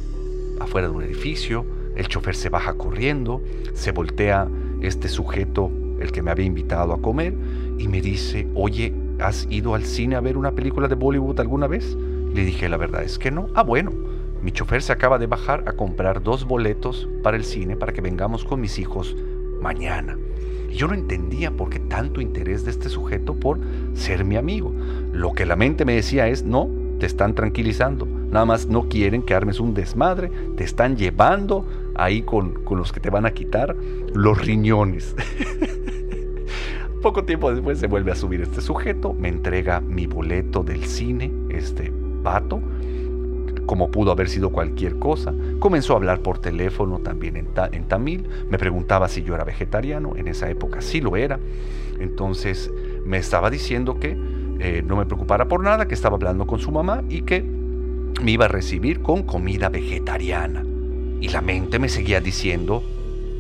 afuera 0.60 0.86
de 0.86 0.94
un 0.94 1.02
edificio, 1.02 1.66
el 1.96 2.06
chofer 2.06 2.36
se 2.36 2.50
baja 2.50 2.74
corriendo, 2.74 3.42
se 3.74 3.90
voltea 3.90 4.46
este 4.80 5.08
sujeto, 5.08 5.72
el 5.98 6.12
que 6.12 6.22
me 6.22 6.30
había 6.30 6.46
invitado 6.46 6.92
a 6.92 7.02
comer, 7.02 7.34
y 7.78 7.88
me 7.88 8.00
dice, 8.00 8.46
oye, 8.54 8.94
¿has 9.18 9.48
ido 9.50 9.74
al 9.74 9.86
cine 9.86 10.14
a 10.14 10.20
ver 10.20 10.38
una 10.38 10.52
película 10.52 10.86
de 10.86 10.94
Bollywood 10.94 11.40
alguna 11.40 11.66
vez? 11.66 11.96
Le 12.32 12.44
dije, 12.44 12.68
la 12.68 12.76
verdad 12.76 13.02
es 13.02 13.18
que 13.18 13.32
no. 13.32 13.48
Ah, 13.56 13.64
bueno, 13.64 13.90
mi 14.40 14.52
chofer 14.52 14.82
se 14.82 14.92
acaba 14.92 15.18
de 15.18 15.26
bajar 15.26 15.64
a 15.66 15.72
comprar 15.72 16.22
dos 16.22 16.44
boletos 16.44 17.08
para 17.24 17.36
el 17.36 17.42
cine 17.42 17.74
para 17.74 17.92
que 17.92 18.02
vengamos 18.02 18.44
con 18.44 18.60
mis 18.60 18.78
hijos 18.78 19.16
mañana. 19.60 20.16
Y 20.70 20.74
yo 20.74 20.86
no 20.86 20.94
entendía 20.94 21.50
por 21.50 21.70
qué 21.70 21.80
tanto 21.80 22.20
interés 22.20 22.64
de 22.64 22.70
este 22.70 22.88
sujeto 22.88 23.34
por 23.34 23.58
ser 23.94 24.24
mi 24.24 24.36
amigo. 24.36 24.72
Lo 25.12 25.32
que 25.32 25.44
la 25.44 25.56
mente 25.56 25.84
me 25.84 25.96
decía 25.96 26.28
es, 26.28 26.44
no, 26.44 26.70
te 27.00 27.06
están 27.06 27.34
tranquilizando. 27.34 28.21
Nada 28.32 28.46
más 28.46 28.66
no 28.66 28.88
quieren 28.88 29.22
que 29.22 29.34
armes 29.34 29.60
un 29.60 29.74
desmadre. 29.74 30.30
Te 30.56 30.64
están 30.64 30.96
llevando 30.96 31.66
ahí 31.94 32.22
con, 32.22 32.62
los 32.70 32.90
que 32.90 32.98
te 32.98 33.10
van 33.10 33.26
a 33.26 33.32
quitar 33.32 33.76
los 34.14 34.40
riñones. 34.40 35.14
Poco 37.02 37.24
tiempo 37.24 37.52
después 37.52 37.78
se 37.78 37.88
vuelve 37.88 38.12
a 38.12 38.14
subir 38.14 38.40
este 38.40 38.60
sujeto, 38.60 39.12
me 39.12 39.28
entrega 39.28 39.80
mi 39.80 40.06
boleto 40.06 40.62
del 40.62 40.84
cine, 40.84 41.32
este 41.50 41.92
vato, 42.22 42.60
como 43.66 43.90
pudo 43.90 44.12
haber 44.12 44.28
sido 44.28 44.50
cualquier 44.50 44.98
cosa. 44.98 45.34
Comenzó 45.58 45.92
a 45.92 45.96
hablar 45.96 46.20
por 46.20 46.38
teléfono 46.38 47.00
también 47.00 47.36
en, 47.36 47.48
en, 47.72 47.84
tamil. 47.88 48.28
Me 48.48 48.56
preguntaba 48.56 49.08
si 49.08 49.22
yo 49.22 49.34
era 49.34 49.44
vegetariano. 49.44 50.16
En 50.16 50.28
esa 50.28 50.48
época 50.48 50.80
sí 50.80 51.00
lo 51.00 51.16
era. 51.16 51.38
Entonces 51.98 52.72
me 53.04 53.18
estaba 53.18 53.50
diciendo 53.50 53.98
que 53.98 54.16
eh, 54.60 54.82
no 54.86 54.96
me 54.96 55.04
preocupara 55.04 55.48
por 55.48 55.62
nada, 55.62 55.86
que 55.86 55.94
estaba 55.94 56.16
hablando 56.16 56.46
con 56.46 56.60
su 56.60 56.70
mamá 56.70 57.02
y 57.08 57.22
que 57.22 57.61
me 58.20 58.32
iba 58.32 58.44
a 58.44 58.48
recibir 58.48 59.02
con 59.02 59.22
comida 59.22 59.68
vegetariana. 59.68 60.64
Y 61.20 61.28
la 61.28 61.40
mente 61.40 61.78
me 61.78 61.88
seguía 61.88 62.20
diciendo 62.20 62.82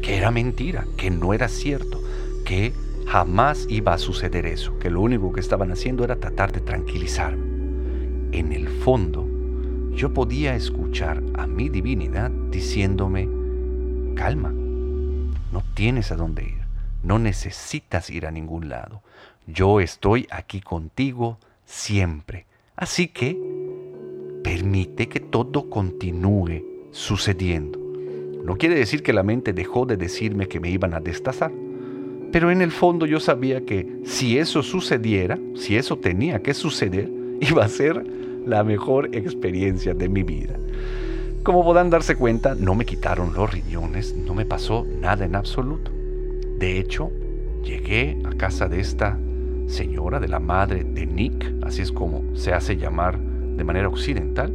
que 0.02 0.16
era 0.16 0.30
mentira, 0.30 0.86
que 0.96 1.10
no 1.10 1.34
era 1.34 1.48
cierto, 1.48 2.00
que 2.44 2.72
jamás 3.06 3.66
iba 3.68 3.94
a 3.94 3.98
suceder 3.98 4.46
eso, 4.46 4.78
que 4.78 4.90
lo 4.90 5.00
único 5.00 5.32
que 5.32 5.40
estaban 5.40 5.70
haciendo 5.72 6.04
era 6.04 6.16
tratar 6.16 6.52
de 6.52 6.60
tranquilizarme. 6.60 7.44
En 8.32 8.52
el 8.52 8.68
fondo, 8.68 9.28
yo 9.94 10.14
podía 10.14 10.54
escuchar 10.54 11.22
a 11.34 11.46
mi 11.46 11.68
divinidad 11.68 12.30
diciéndome, 12.50 13.28
calma, 14.14 14.50
no 14.50 15.62
tienes 15.74 16.10
a 16.10 16.16
dónde 16.16 16.44
ir, 16.44 16.62
no 17.02 17.18
necesitas 17.18 18.08
ir 18.10 18.26
a 18.26 18.30
ningún 18.30 18.68
lado, 18.68 19.02
yo 19.46 19.80
estoy 19.80 20.26
aquí 20.30 20.60
contigo 20.60 21.38
siempre, 21.66 22.46
así 22.76 23.08
que 23.08 23.61
permite 24.42 25.08
que 25.08 25.20
todo 25.20 25.68
continúe 25.70 26.64
sucediendo. 26.90 27.78
No 28.44 28.56
quiere 28.56 28.74
decir 28.74 29.02
que 29.02 29.12
la 29.12 29.22
mente 29.22 29.52
dejó 29.52 29.86
de 29.86 29.96
decirme 29.96 30.48
que 30.48 30.60
me 30.60 30.70
iban 30.70 30.94
a 30.94 31.00
destazar, 31.00 31.52
pero 32.32 32.50
en 32.50 32.62
el 32.62 32.72
fondo 32.72 33.06
yo 33.06 33.20
sabía 33.20 33.64
que 33.64 34.00
si 34.04 34.38
eso 34.38 34.62
sucediera, 34.62 35.38
si 35.54 35.76
eso 35.76 35.96
tenía 35.98 36.42
que 36.42 36.54
suceder, 36.54 37.10
iba 37.40 37.64
a 37.64 37.68
ser 37.68 38.04
la 38.46 38.64
mejor 38.64 39.14
experiencia 39.14 39.94
de 39.94 40.08
mi 40.08 40.22
vida. 40.22 40.58
Como 41.44 41.64
podrán 41.64 41.90
darse 41.90 42.16
cuenta, 42.16 42.54
no 42.54 42.74
me 42.74 42.84
quitaron 42.84 43.34
los 43.34 43.52
riñones, 43.52 44.14
no 44.16 44.34
me 44.34 44.44
pasó 44.44 44.86
nada 45.00 45.24
en 45.24 45.34
absoluto. 45.34 45.90
De 46.58 46.78
hecho, 46.78 47.10
llegué 47.64 48.18
a 48.24 48.30
casa 48.36 48.68
de 48.68 48.80
esta 48.80 49.18
señora, 49.66 50.20
de 50.20 50.28
la 50.28 50.38
madre 50.38 50.84
de 50.84 51.06
Nick, 51.06 51.52
así 51.62 51.82
es 51.82 51.90
como 51.90 52.22
se 52.34 52.52
hace 52.52 52.76
llamar 52.76 53.18
de 53.56 53.64
manera 53.64 53.88
occidental, 53.88 54.52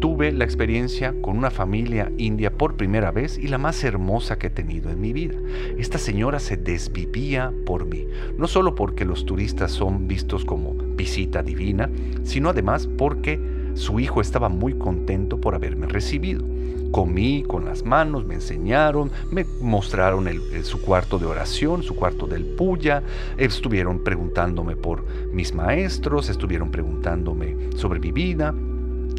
tuve 0.00 0.32
la 0.32 0.44
experiencia 0.44 1.14
con 1.20 1.36
una 1.36 1.50
familia 1.50 2.12
india 2.18 2.52
por 2.52 2.76
primera 2.76 3.10
vez 3.10 3.38
y 3.38 3.48
la 3.48 3.58
más 3.58 3.82
hermosa 3.84 4.38
que 4.38 4.48
he 4.48 4.50
tenido 4.50 4.90
en 4.90 5.00
mi 5.00 5.12
vida. 5.12 5.36
Esta 5.76 5.98
señora 5.98 6.38
se 6.38 6.56
desvivía 6.56 7.52
por 7.66 7.86
mí, 7.86 8.06
no 8.36 8.46
solo 8.46 8.74
porque 8.74 9.04
los 9.04 9.24
turistas 9.24 9.72
son 9.72 10.06
vistos 10.06 10.44
como 10.44 10.74
visita 10.74 11.42
divina, 11.42 11.90
sino 12.22 12.50
además 12.50 12.86
porque 12.86 13.40
su 13.74 14.00
hijo 14.00 14.20
estaba 14.20 14.48
muy 14.48 14.74
contento 14.74 15.40
por 15.40 15.54
haberme 15.54 15.86
recibido. 15.86 16.44
Comí 16.90 17.42
con 17.42 17.66
las 17.66 17.84
manos, 17.84 18.24
me 18.24 18.34
enseñaron, 18.34 19.10
me 19.30 19.44
mostraron 19.60 20.26
su 20.62 20.80
cuarto 20.80 21.18
de 21.18 21.26
oración, 21.26 21.82
su 21.82 21.94
cuarto 21.94 22.26
del 22.26 22.44
puya, 22.44 23.02
estuvieron 23.36 24.02
preguntándome 24.02 24.74
por 24.74 25.04
mis 25.32 25.54
maestros, 25.54 26.30
estuvieron 26.30 26.70
preguntándome 26.70 27.56
sobre 27.76 28.00
mi 28.00 28.10
vida, 28.10 28.54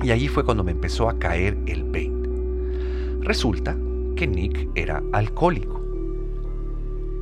y 0.01 0.11
allí 0.11 0.27
fue 0.27 0.43
cuando 0.43 0.63
me 0.63 0.71
empezó 0.71 1.09
a 1.09 1.19
caer 1.19 1.57
el 1.67 1.83
20. 1.83 2.29
Resulta 3.21 3.77
que 4.15 4.27
Nick 4.27 4.69
era 4.75 5.03
alcohólico. 5.11 5.79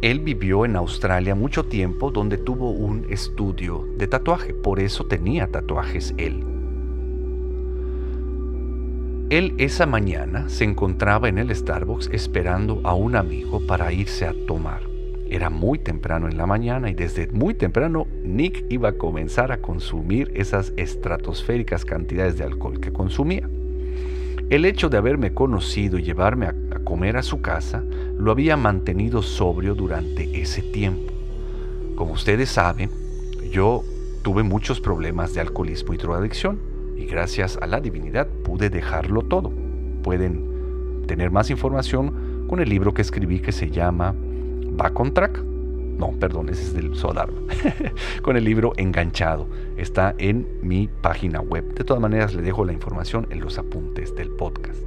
Él 0.02 0.20
vivió 0.20 0.64
en 0.64 0.76
Australia 0.76 1.34
mucho 1.34 1.66
tiempo 1.66 2.12
donde 2.12 2.38
tuvo 2.38 2.70
un 2.70 3.08
estudio 3.10 3.86
de 3.98 4.08
tatuaje, 4.08 4.54
por 4.54 4.80
eso 4.80 5.06
tenía 5.06 5.48
tatuajes 5.52 6.14
él. 6.18 6.47
Él 9.30 9.56
esa 9.58 9.86
mañana 9.86 10.48
se 10.48 10.64
encontraba 10.64 11.28
en 11.28 11.38
el 11.38 11.54
Starbucks 11.54 12.10
esperando 12.14 12.80
a 12.86 12.94
un 12.94 13.18
amigo 13.18 13.60
para 13.68 13.92
irse 13.92 14.26
a 14.26 14.34
tomar. 14.48 14.84
Era 15.30 15.50
muy 15.50 15.80
temprano 15.80 16.30
en 16.30 16.38
la 16.38 16.46
mañana 16.46 16.90
y 16.90 16.94
desde 16.94 17.28
muy 17.28 17.54
temprano 17.54 18.08
Nick 18.24 18.64
iba 18.70 18.88
a 18.88 18.94
comenzar 18.94 19.52
a 19.52 19.58
consumir 19.58 20.32
esas 20.34 20.72
estratosféricas 20.78 21.84
cantidades 21.84 22.38
de 22.38 22.46
alcohol 22.46 22.80
que 22.80 22.94
consumía. 22.94 23.50
El 24.50 24.64
hecho 24.64 24.88
de 24.88 24.96
haberme 24.96 25.34
conocido 25.34 25.98
y 25.98 26.04
llevarme 26.04 26.46
a, 26.46 26.56
comer 26.86 27.18
a 27.18 27.22
su 27.22 27.42
casa 27.42 27.84
lo 28.18 28.32
había 28.32 28.56
mantenido 28.56 29.22
sobrio 29.22 29.76
durante 29.76 30.42
ese 30.42 30.62
tiempo. 30.62 31.12
Como 31.96 32.14
ustedes 32.14 32.48
saben, 32.48 32.90
yo 33.52 33.84
tuve 34.22 34.44
muchos 34.44 34.80
problemas 34.80 35.34
de 35.34 35.42
alcoholismo 35.42 35.94
y 35.94 35.98
drogadicción 35.98 36.67
y 36.98 37.06
gracias 37.06 37.58
a 37.62 37.68
la 37.68 37.80
divinidad 37.80 38.28
pude 38.44 38.70
dejarlo 38.70 39.22
todo. 39.22 39.52
Pueden 40.04 41.06
tener 41.08 41.32
más 41.32 41.50
información 41.50 42.46
con 42.48 42.60
el 42.60 42.70
libro 42.70 42.94
que 42.94 43.02
escribí 43.02 43.40
que 43.40 43.52
se 43.52 43.70
llama 43.70 44.16
Back 44.72 45.00
on 45.00 45.14
Track. 45.14 45.44
No, 45.44 46.12
perdón, 46.20 46.50
ese 46.50 46.64
es 46.64 46.74
del 46.74 46.96
Sodarma. 46.96 47.40
con 48.22 48.38
el 48.38 48.44
libro 48.44 48.74
Enganchado. 48.78 49.48
Está 49.78 50.16
en 50.18 50.48
mi 50.62 50.88
página 50.88 51.42
web. 51.42 51.74
De 51.74 51.84
todas 51.84 52.02
maneras, 52.02 52.36
le 52.36 52.42
dejo 52.42 52.66
la 52.66 52.74
información 52.74 53.28
en 53.32 53.40
los 53.40 53.58
apuntes 53.58 54.16
del 54.16 54.30
podcast. 54.30 54.82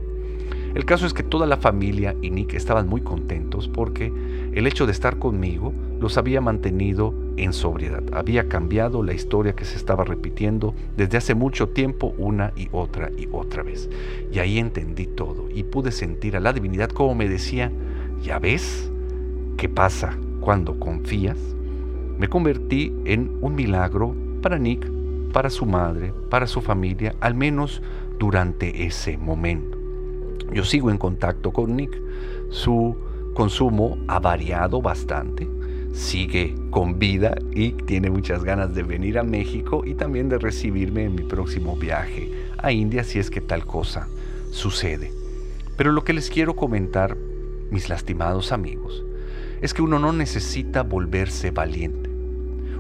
El 0.75 0.85
caso 0.85 1.05
es 1.05 1.15
que 1.15 1.25
toda 1.25 1.47
la 1.47 1.57
familia 1.57 2.15
y 2.23 2.31
Nick 2.31 2.55
estaban 2.55 2.89
muy 2.89 3.01
contentos 3.01 3.69
porque 3.69 4.13
el 4.53 4.67
hecho 4.69 4.87
de 4.87 4.93
estar 4.93 5.19
conmigo 5.19 5.73
los 5.99 6.17
había 6.17 6.41
mantenido 6.41 7.13
en 7.37 7.53
sobriedad. 7.53 8.03
Había 8.13 8.49
cambiado 8.49 9.03
la 9.03 9.13
historia 9.13 9.55
que 9.55 9.65
se 9.65 9.77
estaba 9.77 10.05
repitiendo 10.05 10.75
desde 10.97 11.19
hace 11.19 11.35
mucho 11.35 11.69
tiempo 11.69 12.15
una 12.19 12.53
y 12.57 12.69
otra 12.73 13.11
y 13.17 13.29
otra 13.33 13.63
vez. 13.63 13.89
Y 14.33 14.39
ahí 14.39 14.59
entendí 14.59 15.07
todo 15.07 15.49
y 15.51 15.63
pude 15.65 15.93
sentir 15.93 16.37
a 16.37 16.41
la 16.41 16.53
divinidad 16.53 16.91
como 16.91 17.15
me 17.15 17.29
decía, 17.29 17.73
¿ya 18.23 18.39
ves 18.39 18.91
qué 19.57 19.69
pasa 19.69 20.17
cuando 20.41 20.79
confías? 20.79 21.39
Me 22.19 22.29
convertí 22.29 22.93
en 23.05 23.39
un 23.41 23.55
milagro 23.55 24.15
para 24.43 24.59
Nick, 24.59 24.87
para 25.33 25.49
su 25.49 25.65
madre, 25.67 26.13
para 26.29 26.47
su 26.47 26.61
familia, 26.61 27.15
al 27.21 27.35
menos 27.35 27.83
durante 28.19 28.85
ese 28.85 29.17
momento. 29.17 29.79
Yo 30.53 30.65
sigo 30.65 30.91
en 30.91 30.99
contacto 30.99 31.53
con 31.53 31.77
Nick. 31.77 31.99
Su 32.51 32.97
consumo 33.35 33.99
ha 34.09 34.19
variado 34.19 34.83
bastante. 34.83 35.49
Sigue 35.93 36.55
con 36.71 36.99
vida 36.99 37.37
y 37.53 37.73
tiene 37.73 38.11
muchas 38.11 38.45
ganas 38.45 38.75
de 38.75 38.83
venir 38.83 39.19
a 39.19 39.23
México 39.23 39.83
y 39.85 39.95
también 39.95 40.29
de 40.29 40.39
recibirme 40.39 41.05
en 41.05 41.15
mi 41.15 41.23
próximo 41.23 41.77
viaje 41.77 42.31
a 42.59 42.73
India 42.73 43.05
si 43.05 43.19
es 43.19 43.31
que 43.31 43.41
tal 43.41 43.67
cosa 43.67 44.09
sucede. 44.51 45.13
Pero 45.77 45.93
lo 45.93 46.05
que 46.05 46.13
les 46.13 46.31
quiero 46.31 46.55
comentar, 46.57 47.17
mis 47.71 47.89
lastimados 47.89 48.53
amigos, 48.53 49.03
es 49.61 49.75
que 49.75 49.83
uno 49.83 49.99
no 49.99 50.13
necesita 50.13 50.83
volverse 50.83 51.51
valiente. 51.51 52.11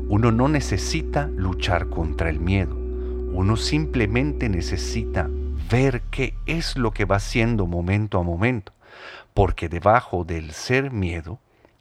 Uno 0.08 0.32
no 0.32 0.48
necesita 0.48 1.28
luchar 1.36 1.88
contra 1.88 2.30
el 2.30 2.40
miedo. 2.40 2.76
Uno 3.32 3.56
simplemente 3.56 4.48
necesita 4.48 5.30
ver 5.70 6.02
qué 6.10 6.34
es 6.46 6.76
lo 6.76 6.90
que 6.90 7.04
va 7.04 7.16
haciendo 7.16 7.66
momento 7.66 8.18
a 8.18 8.22
momento, 8.22 8.72
porque 9.34 9.68
debajo 9.68 10.24
del 10.24 10.50
ser 10.50 10.90
miedo 10.90 11.38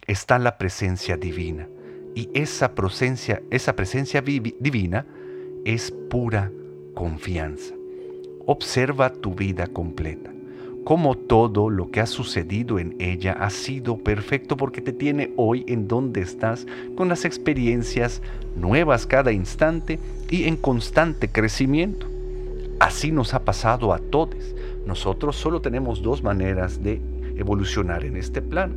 está 0.10 0.40
la 0.40 0.58
presencia 0.58 1.18
divina 1.18 1.68
y 2.16 2.30
esa 2.34 2.74
presencia, 2.74 3.44
esa 3.52 3.76
presencia 3.76 4.22
divina 4.22 5.06
es 5.66 5.92
pura 6.10 6.52
confianza. 6.96 7.76
Observa 8.48 9.14
tu 9.14 9.36
vida 9.36 9.68
completa, 9.68 10.32
como 10.84 11.16
todo 11.16 11.70
lo 11.70 11.92
que 11.92 12.02
ha 12.02 12.08
sucedido 12.08 12.80
en 12.80 12.96
ella 12.98 13.34
ha 13.34 13.52
sido 13.52 13.98
perfecto 13.98 14.58
porque 14.58 14.82
te 14.82 14.94
tiene 14.94 15.32
hoy 15.38 15.64
en 15.68 15.88
donde 15.88 16.22
estás 16.22 16.66
con 16.96 17.08
las 17.08 17.24
experiencias 17.24 18.24
nuevas 18.56 19.06
cada 19.06 19.32
instante 19.32 20.00
y 20.32 20.46
en 20.46 20.58
constante 20.58 21.30
crecimiento. 21.30 22.08
Así 22.80 23.12
nos 23.12 23.36
ha 23.36 23.46
pasado 23.46 23.94
a 23.94 24.00
todos. 24.00 24.56
Nosotros 24.88 25.36
solo 25.36 25.62
tenemos 25.62 26.02
dos 26.02 26.24
maneras 26.24 26.82
de 26.82 27.00
evolucionar 27.38 28.04
en 28.04 28.18
este 28.18 28.42
plano, 28.42 28.74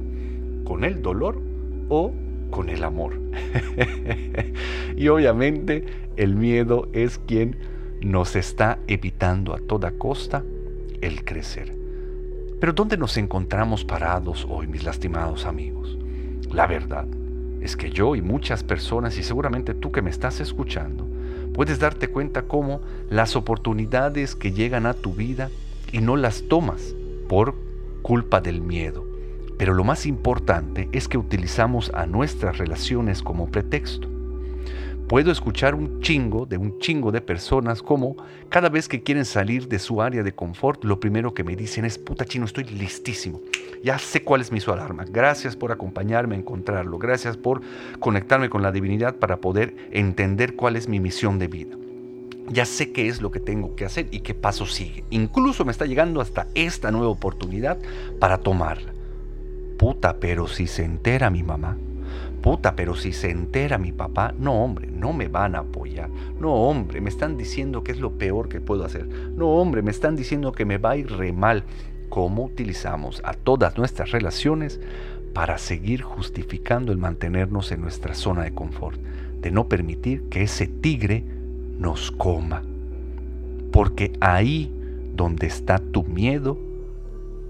con 0.64 0.84
el 0.84 1.02
dolor 1.02 1.40
o 1.88 2.12
con 2.50 2.68
el 2.68 2.84
amor. 2.84 3.14
y 4.96 5.08
obviamente 5.08 5.84
el 6.16 6.36
miedo 6.36 6.88
es 6.92 7.18
quien 7.18 7.56
nos 8.00 8.36
está 8.36 8.78
evitando 8.86 9.54
a 9.54 9.58
toda 9.58 9.92
costa 9.92 10.44
el 11.00 11.24
crecer. 11.24 11.74
Pero 12.60 12.72
¿dónde 12.72 12.96
nos 12.96 13.16
encontramos 13.16 13.84
parados 13.84 14.46
hoy, 14.48 14.66
mis 14.68 14.84
lastimados 14.84 15.46
amigos? 15.46 15.98
La 16.52 16.66
verdad 16.66 17.06
es 17.60 17.76
que 17.76 17.90
yo 17.90 18.14
y 18.14 18.22
muchas 18.22 18.62
personas, 18.62 19.16
y 19.18 19.22
seguramente 19.22 19.74
tú 19.74 19.90
que 19.90 20.02
me 20.02 20.10
estás 20.10 20.40
escuchando, 20.40 21.06
puedes 21.54 21.78
darte 21.78 22.08
cuenta 22.08 22.42
cómo 22.42 22.80
las 23.10 23.36
oportunidades 23.36 24.34
que 24.34 24.52
llegan 24.52 24.86
a 24.86 24.94
tu 24.94 25.12
vida 25.14 25.50
y 25.92 26.00
no 26.00 26.16
las 26.16 26.42
tomas 26.48 26.94
por 27.28 27.54
culpa 28.02 28.40
del 28.40 28.60
miedo. 28.60 29.11
Pero 29.62 29.74
lo 29.74 29.84
más 29.84 30.06
importante 30.06 30.88
es 30.90 31.06
que 31.06 31.16
utilizamos 31.16 31.92
a 31.94 32.04
nuestras 32.04 32.58
relaciones 32.58 33.22
como 33.22 33.48
pretexto 33.48 34.08
puedo 35.06 35.30
escuchar 35.30 35.76
un 35.76 36.00
chingo 36.00 36.46
de 36.46 36.56
un 36.56 36.80
chingo 36.80 37.12
de 37.12 37.20
personas 37.20 37.80
como 37.80 38.16
cada 38.48 38.68
vez 38.70 38.88
que 38.88 39.04
quieren 39.04 39.24
salir 39.24 39.68
de 39.68 39.78
su 39.78 40.02
área 40.02 40.24
de 40.24 40.34
confort, 40.34 40.82
lo 40.82 40.98
primero 40.98 41.32
que 41.32 41.44
me 41.44 41.54
dicen 41.54 41.84
es, 41.84 41.96
puta 41.96 42.24
chino, 42.24 42.44
estoy 42.44 42.64
listísimo. 42.64 43.40
Ya 43.84 44.00
sé 44.00 44.24
cuál 44.24 44.40
es 44.40 44.50
mi 44.50 44.58
su 44.58 44.72
alarma. 44.72 45.04
Gracias 45.08 45.54
por 45.54 45.70
acompañarme 45.70 46.34
a 46.34 46.38
encontrarlo. 46.38 46.98
Gracias 46.98 47.36
por 47.36 47.60
conectarme 48.00 48.50
con 48.50 48.62
la 48.62 48.72
divinidad 48.72 49.14
para 49.14 49.36
poder 49.36 49.76
entender 49.92 50.56
cuál 50.56 50.74
es 50.74 50.88
mi 50.88 50.98
misión 50.98 51.38
de 51.38 51.46
vida. 51.46 51.76
Ya 52.48 52.64
sé 52.64 52.90
qué 52.90 53.06
es 53.06 53.22
lo 53.22 53.30
que 53.30 53.38
tengo 53.38 53.76
que 53.76 53.84
hacer 53.84 54.08
y 54.10 54.20
qué 54.20 54.34
paso 54.34 54.66
sigue. 54.66 55.04
Incluso 55.10 55.64
me 55.64 55.70
está 55.70 55.86
llegando 55.86 56.20
hasta 56.20 56.48
esta 56.56 56.90
nueva 56.90 57.10
oportunidad 57.10 57.78
para 58.18 58.38
tomarla. 58.38 58.91
Puta, 59.82 60.20
pero 60.20 60.46
si 60.46 60.68
se 60.68 60.84
entera 60.84 61.28
mi 61.28 61.42
mamá, 61.42 61.76
Puta, 62.40 62.76
pero 62.76 62.94
si 62.94 63.12
se 63.12 63.30
entera 63.30 63.78
mi 63.78 63.90
papá, 63.90 64.32
no 64.38 64.62
hombre, 64.62 64.86
no 64.86 65.12
me 65.12 65.26
van 65.26 65.56
a 65.56 65.60
apoyar. 65.60 66.08
No 66.38 66.54
hombre, 66.54 67.00
me 67.00 67.08
están 67.08 67.36
diciendo 67.36 67.82
que 67.82 67.90
es 67.90 67.98
lo 67.98 68.12
peor 68.12 68.48
que 68.48 68.60
puedo 68.60 68.84
hacer. 68.84 69.08
No 69.08 69.48
hombre, 69.48 69.82
me 69.82 69.90
están 69.90 70.14
diciendo 70.14 70.52
que 70.52 70.64
me 70.64 70.78
va 70.78 70.90
a 70.90 70.96
ir 70.98 71.10
re 71.10 71.32
mal. 71.32 71.64
¿Cómo 72.10 72.44
utilizamos 72.44 73.22
a 73.24 73.34
todas 73.34 73.76
nuestras 73.76 74.12
relaciones 74.12 74.80
para 75.34 75.58
seguir 75.58 76.02
justificando 76.02 76.92
el 76.92 76.98
mantenernos 76.98 77.72
en 77.72 77.80
nuestra 77.80 78.14
zona 78.14 78.44
de 78.44 78.54
confort? 78.54 79.00
De 79.40 79.50
no 79.50 79.68
permitir 79.68 80.28
que 80.28 80.44
ese 80.44 80.68
tigre 80.68 81.24
nos 81.76 82.12
coma. 82.12 82.62
Porque 83.72 84.12
ahí 84.20 84.72
donde 85.16 85.48
está 85.48 85.78
tu 85.80 86.04
miedo, 86.04 86.56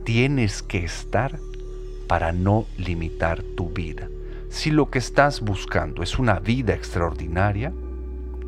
tienes 0.04 0.62
que 0.62 0.78
estar 0.78 1.38
para 2.12 2.30
no 2.30 2.66
limitar 2.76 3.42
tu 3.42 3.70
vida. 3.70 4.10
Si 4.50 4.70
lo 4.70 4.90
que 4.90 4.98
estás 4.98 5.40
buscando 5.40 6.02
es 6.02 6.18
una 6.18 6.40
vida 6.40 6.74
extraordinaria, 6.74 7.72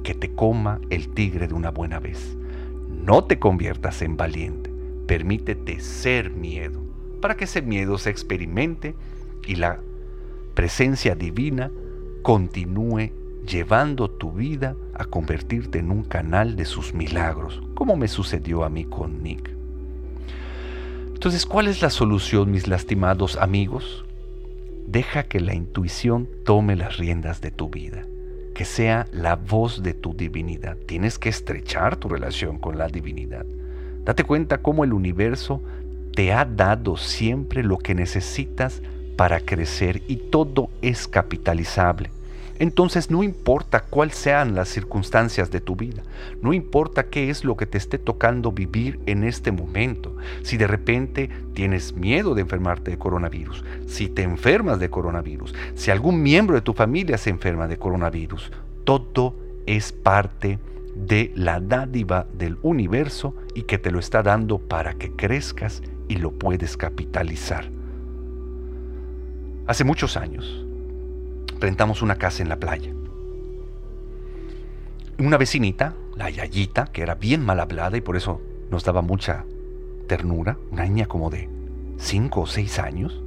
que 0.02 0.12
te 0.12 0.34
coma 0.34 0.82
el 0.90 1.08
tigre 1.14 1.48
de 1.48 1.54
una 1.54 1.70
buena 1.70 1.98
vez. 1.98 2.36
No 2.90 3.24
te 3.24 3.38
conviertas 3.38 4.02
en 4.02 4.18
valiente, 4.18 4.70
permítete 5.06 5.80
ser 5.80 6.30
miedo, 6.30 6.78
para 7.22 7.38
que 7.38 7.44
ese 7.44 7.62
miedo 7.62 7.96
se 7.96 8.10
experimente 8.10 8.94
y 9.46 9.54
la 9.54 9.80
presencia 10.52 11.14
divina 11.14 11.70
continúe 12.20 13.12
llevando 13.48 14.10
tu 14.10 14.30
vida 14.30 14.76
a 14.92 15.06
convertirte 15.06 15.78
en 15.78 15.90
un 15.90 16.04
canal 16.04 16.54
de 16.56 16.66
sus 16.66 16.92
milagros, 16.92 17.62
como 17.72 17.96
me 17.96 18.08
sucedió 18.08 18.62
a 18.62 18.68
mí 18.68 18.84
con 18.84 19.22
Nick. 19.22 19.53
Entonces, 21.14 21.46
¿cuál 21.46 21.68
es 21.68 21.80
la 21.80 21.88
solución, 21.88 22.50
mis 22.50 22.68
lastimados 22.68 23.36
amigos? 23.36 24.04
Deja 24.86 25.22
que 25.22 25.40
la 25.40 25.54
intuición 25.54 26.28
tome 26.44 26.76
las 26.76 26.98
riendas 26.98 27.40
de 27.40 27.50
tu 27.50 27.70
vida, 27.70 28.04
que 28.54 28.66
sea 28.66 29.06
la 29.10 29.36
voz 29.36 29.82
de 29.82 29.94
tu 29.94 30.14
divinidad. 30.14 30.76
Tienes 30.86 31.18
que 31.18 31.30
estrechar 31.30 31.96
tu 31.96 32.08
relación 32.08 32.58
con 32.58 32.76
la 32.76 32.88
divinidad. 32.88 33.46
Date 34.04 34.24
cuenta 34.24 34.58
cómo 34.58 34.84
el 34.84 34.92
universo 34.92 35.62
te 36.14 36.32
ha 36.32 36.44
dado 36.44 36.98
siempre 36.98 37.62
lo 37.62 37.78
que 37.78 37.94
necesitas 37.94 38.82
para 39.16 39.40
crecer 39.40 40.02
y 40.06 40.16
todo 40.16 40.68
es 40.82 41.08
capitalizable. 41.08 42.10
Entonces 42.58 43.10
no 43.10 43.22
importa 43.22 43.80
cuáles 43.80 44.16
sean 44.16 44.54
las 44.54 44.68
circunstancias 44.68 45.50
de 45.50 45.60
tu 45.60 45.74
vida, 45.74 46.02
no 46.40 46.52
importa 46.52 47.06
qué 47.06 47.30
es 47.30 47.44
lo 47.44 47.56
que 47.56 47.66
te 47.66 47.78
esté 47.78 47.98
tocando 47.98 48.52
vivir 48.52 49.00
en 49.06 49.24
este 49.24 49.50
momento. 49.50 50.16
Si 50.42 50.56
de 50.56 50.66
repente 50.66 51.30
tienes 51.52 51.94
miedo 51.94 52.34
de 52.34 52.42
enfermarte 52.42 52.92
de 52.92 52.98
coronavirus, 52.98 53.64
si 53.86 54.08
te 54.08 54.22
enfermas 54.22 54.78
de 54.78 54.90
coronavirus, 54.90 55.54
si 55.74 55.90
algún 55.90 56.22
miembro 56.22 56.54
de 56.54 56.62
tu 56.62 56.74
familia 56.74 57.18
se 57.18 57.30
enferma 57.30 57.66
de 57.66 57.78
coronavirus, 57.78 58.52
todo 58.84 59.34
es 59.66 59.92
parte 59.92 60.58
de 60.94 61.32
la 61.34 61.60
dádiva 61.60 62.26
del 62.32 62.58
universo 62.62 63.34
y 63.54 63.62
que 63.62 63.78
te 63.78 63.90
lo 63.90 63.98
está 63.98 64.22
dando 64.22 64.58
para 64.58 64.94
que 64.94 65.10
crezcas 65.10 65.82
y 66.08 66.16
lo 66.16 66.30
puedes 66.30 66.76
capitalizar. 66.76 67.68
Hace 69.66 69.82
muchos 69.82 70.16
años, 70.16 70.64
rentamos 71.60 72.02
una 72.02 72.16
casa 72.16 72.42
en 72.42 72.48
la 72.48 72.56
playa. 72.56 72.92
Una 75.18 75.36
vecinita, 75.36 75.94
la 76.16 76.30
Yayita, 76.30 76.86
que 76.86 77.02
era 77.02 77.14
bien 77.14 77.44
mal 77.44 77.60
hablada 77.60 77.96
y 77.96 78.00
por 78.00 78.16
eso 78.16 78.40
nos 78.70 78.84
daba 78.84 79.02
mucha 79.02 79.44
ternura, 80.06 80.58
una 80.70 80.84
niña 80.84 81.06
como 81.06 81.30
de 81.30 81.48
5 81.98 82.40
o 82.40 82.46
6 82.46 82.78
años, 82.78 83.22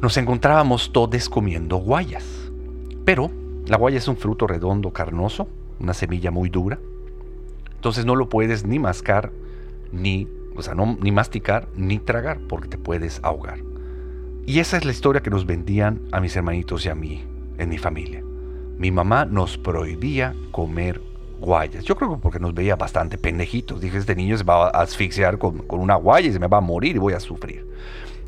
nos 0.00 0.16
encontrábamos 0.16 0.92
todos 0.92 1.28
comiendo 1.28 1.76
guayas. 1.76 2.24
Pero 3.04 3.30
la 3.66 3.76
guaya 3.76 3.98
es 3.98 4.08
un 4.08 4.16
fruto 4.16 4.46
redondo, 4.46 4.92
carnoso, 4.92 5.48
una 5.78 5.94
semilla 5.94 6.30
muy 6.30 6.48
dura. 6.48 6.78
Entonces 7.74 8.04
no 8.04 8.16
lo 8.16 8.28
puedes 8.28 8.64
ni 8.64 8.78
mascar, 8.78 9.32
ni, 9.90 10.28
o 10.56 10.62
sea, 10.62 10.74
no, 10.74 10.96
ni 11.00 11.10
masticar, 11.10 11.68
ni 11.76 11.98
tragar, 11.98 12.40
porque 12.48 12.68
te 12.68 12.78
puedes 12.78 13.20
ahogar. 13.22 13.71
Y 14.44 14.58
esa 14.58 14.76
es 14.76 14.84
la 14.84 14.90
historia 14.90 15.22
que 15.22 15.30
nos 15.30 15.46
vendían 15.46 16.00
a 16.10 16.20
mis 16.20 16.34
hermanitos 16.34 16.84
y 16.84 16.88
a 16.88 16.94
mí, 16.94 17.24
en 17.58 17.68
mi 17.68 17.78
familia. 17.78 18.22
Mi 18.76 18.90
mamá 18.90 19.24
nos 19.24 19.56
prohibía 19.56 20.34
comer 20.50 21.00
guayas. 21.38 21.84
Yo 21.84 21.94
creo 21.94 22.14
que 22.14 22.20
porque 22.20 22.40
nos 22.40 22.52
veía 22.52 22.74
bastante 22.74 23.18
pendejitos. 23.18 23.80
Dije, 23.80 23.98
este 23.98 24.16
niño 24.16 24.36
se 24.36 24.42
va 24.44 24.66
a 24.66 24.82
asfixiar 24.82 25.38
con, 25.38 25.58
con 25.58 25.78
una 25.78 25.94
guaya 25.94 26.28
y 26.28 26.32
se 26.32 26.40
me 26.40 26.48
va 26.48 26.58
a 26.58 26.60
morir 26.60 26.96
y 26.96 26.98
voy 26.98 27.12
a 27.12 27.20
sufrir. 27.20 27.66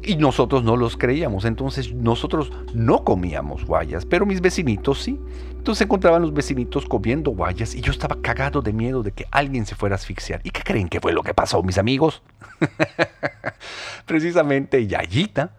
Y 0.03 0.17
nosotros 0.17 0.63
no 0.63 0.77
los 0.77 0.97
creíamos, 0.97 1.47
entonces 1.47 1.93
nosotros 1.95 2.53
no 2.75 3.05
comíamos 3.05 3.65
guayas, 3.65 4.05
pero 4.05 4.27
mis 4.27 4.41
vecinitos 4.41 5.03
sí. 5.03 5.19
Entonces 5.51 5.79
se 5.79 5.85
encontraban 5.85 6.23
los 6.23 6.35
vecinitos 6.35 6.85
comiendo 6.85 7.31
guayas 7.31 7.75
y 7.75 7.81
yo 7.81 7.91
estaba 7.91 8.17
cagado 8.21 8.61
de 8.61 8.73
miedo 8.73 9.03
de 9.03 9.13
que 9.13 9.25
alguien 9.31 9.65
se 9.65 9.75
fuera 9.75 9.95
a 9.95 9.97
asfixiar. 9.97 10.43
¿Y 10.45 10.51
qué 10.51 10.63
creen 10.63 10.89
que 10.89 11.01
fue 11.01 11.13
lo 11.13 11.23
que 11.23 11.35
pasó, 11.35 11.63
mis 11.63 11.79
amigos? 11.79 12.23
Precisamente 14.07 14.87
Yayita 14.87 15.57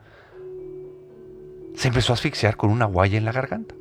se 1.75 1.89
empezó 1.89 2.13
a 2.13 2.15
asfixiar 2.15 2.57
con 2.57 2.69
una 2.69 2.85
guaya 2.85 3.17
en 3.17 3.25
la 3.25 3.31
garganta. 3.31 3.75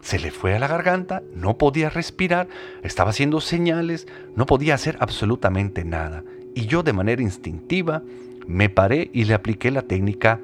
Se 0.00 0.18
le 0.18 0.30
fue 0.30 0.54
a 0.54 0.58
la 0.58 0.66
garganta, 0.66 1.22
no 1.34 1.58
podía 1.58 1.88
respirar, 1.88 2.48
estaba 2.82 3.10
haciendo 3.10 3.40
señales, 3.40 4.08
no 4.34 4.46
podía 4.46 4.74
hacer 4.74 4.96
absolutamente 5.00 5.84
nada. 5.84 6.24
Y 6.54 6.66
yo 6.66 6.82
de 6.82 6.92
manera 6.92 7.22
instintiva 7.22 8.02
me 8.46 8.68
paré 8.68 9.10
y 9.12 9.24
le 9.24 9.34
apliqué 9.34 9.70
la 9.70 9.82
técnica, 9.82 10.40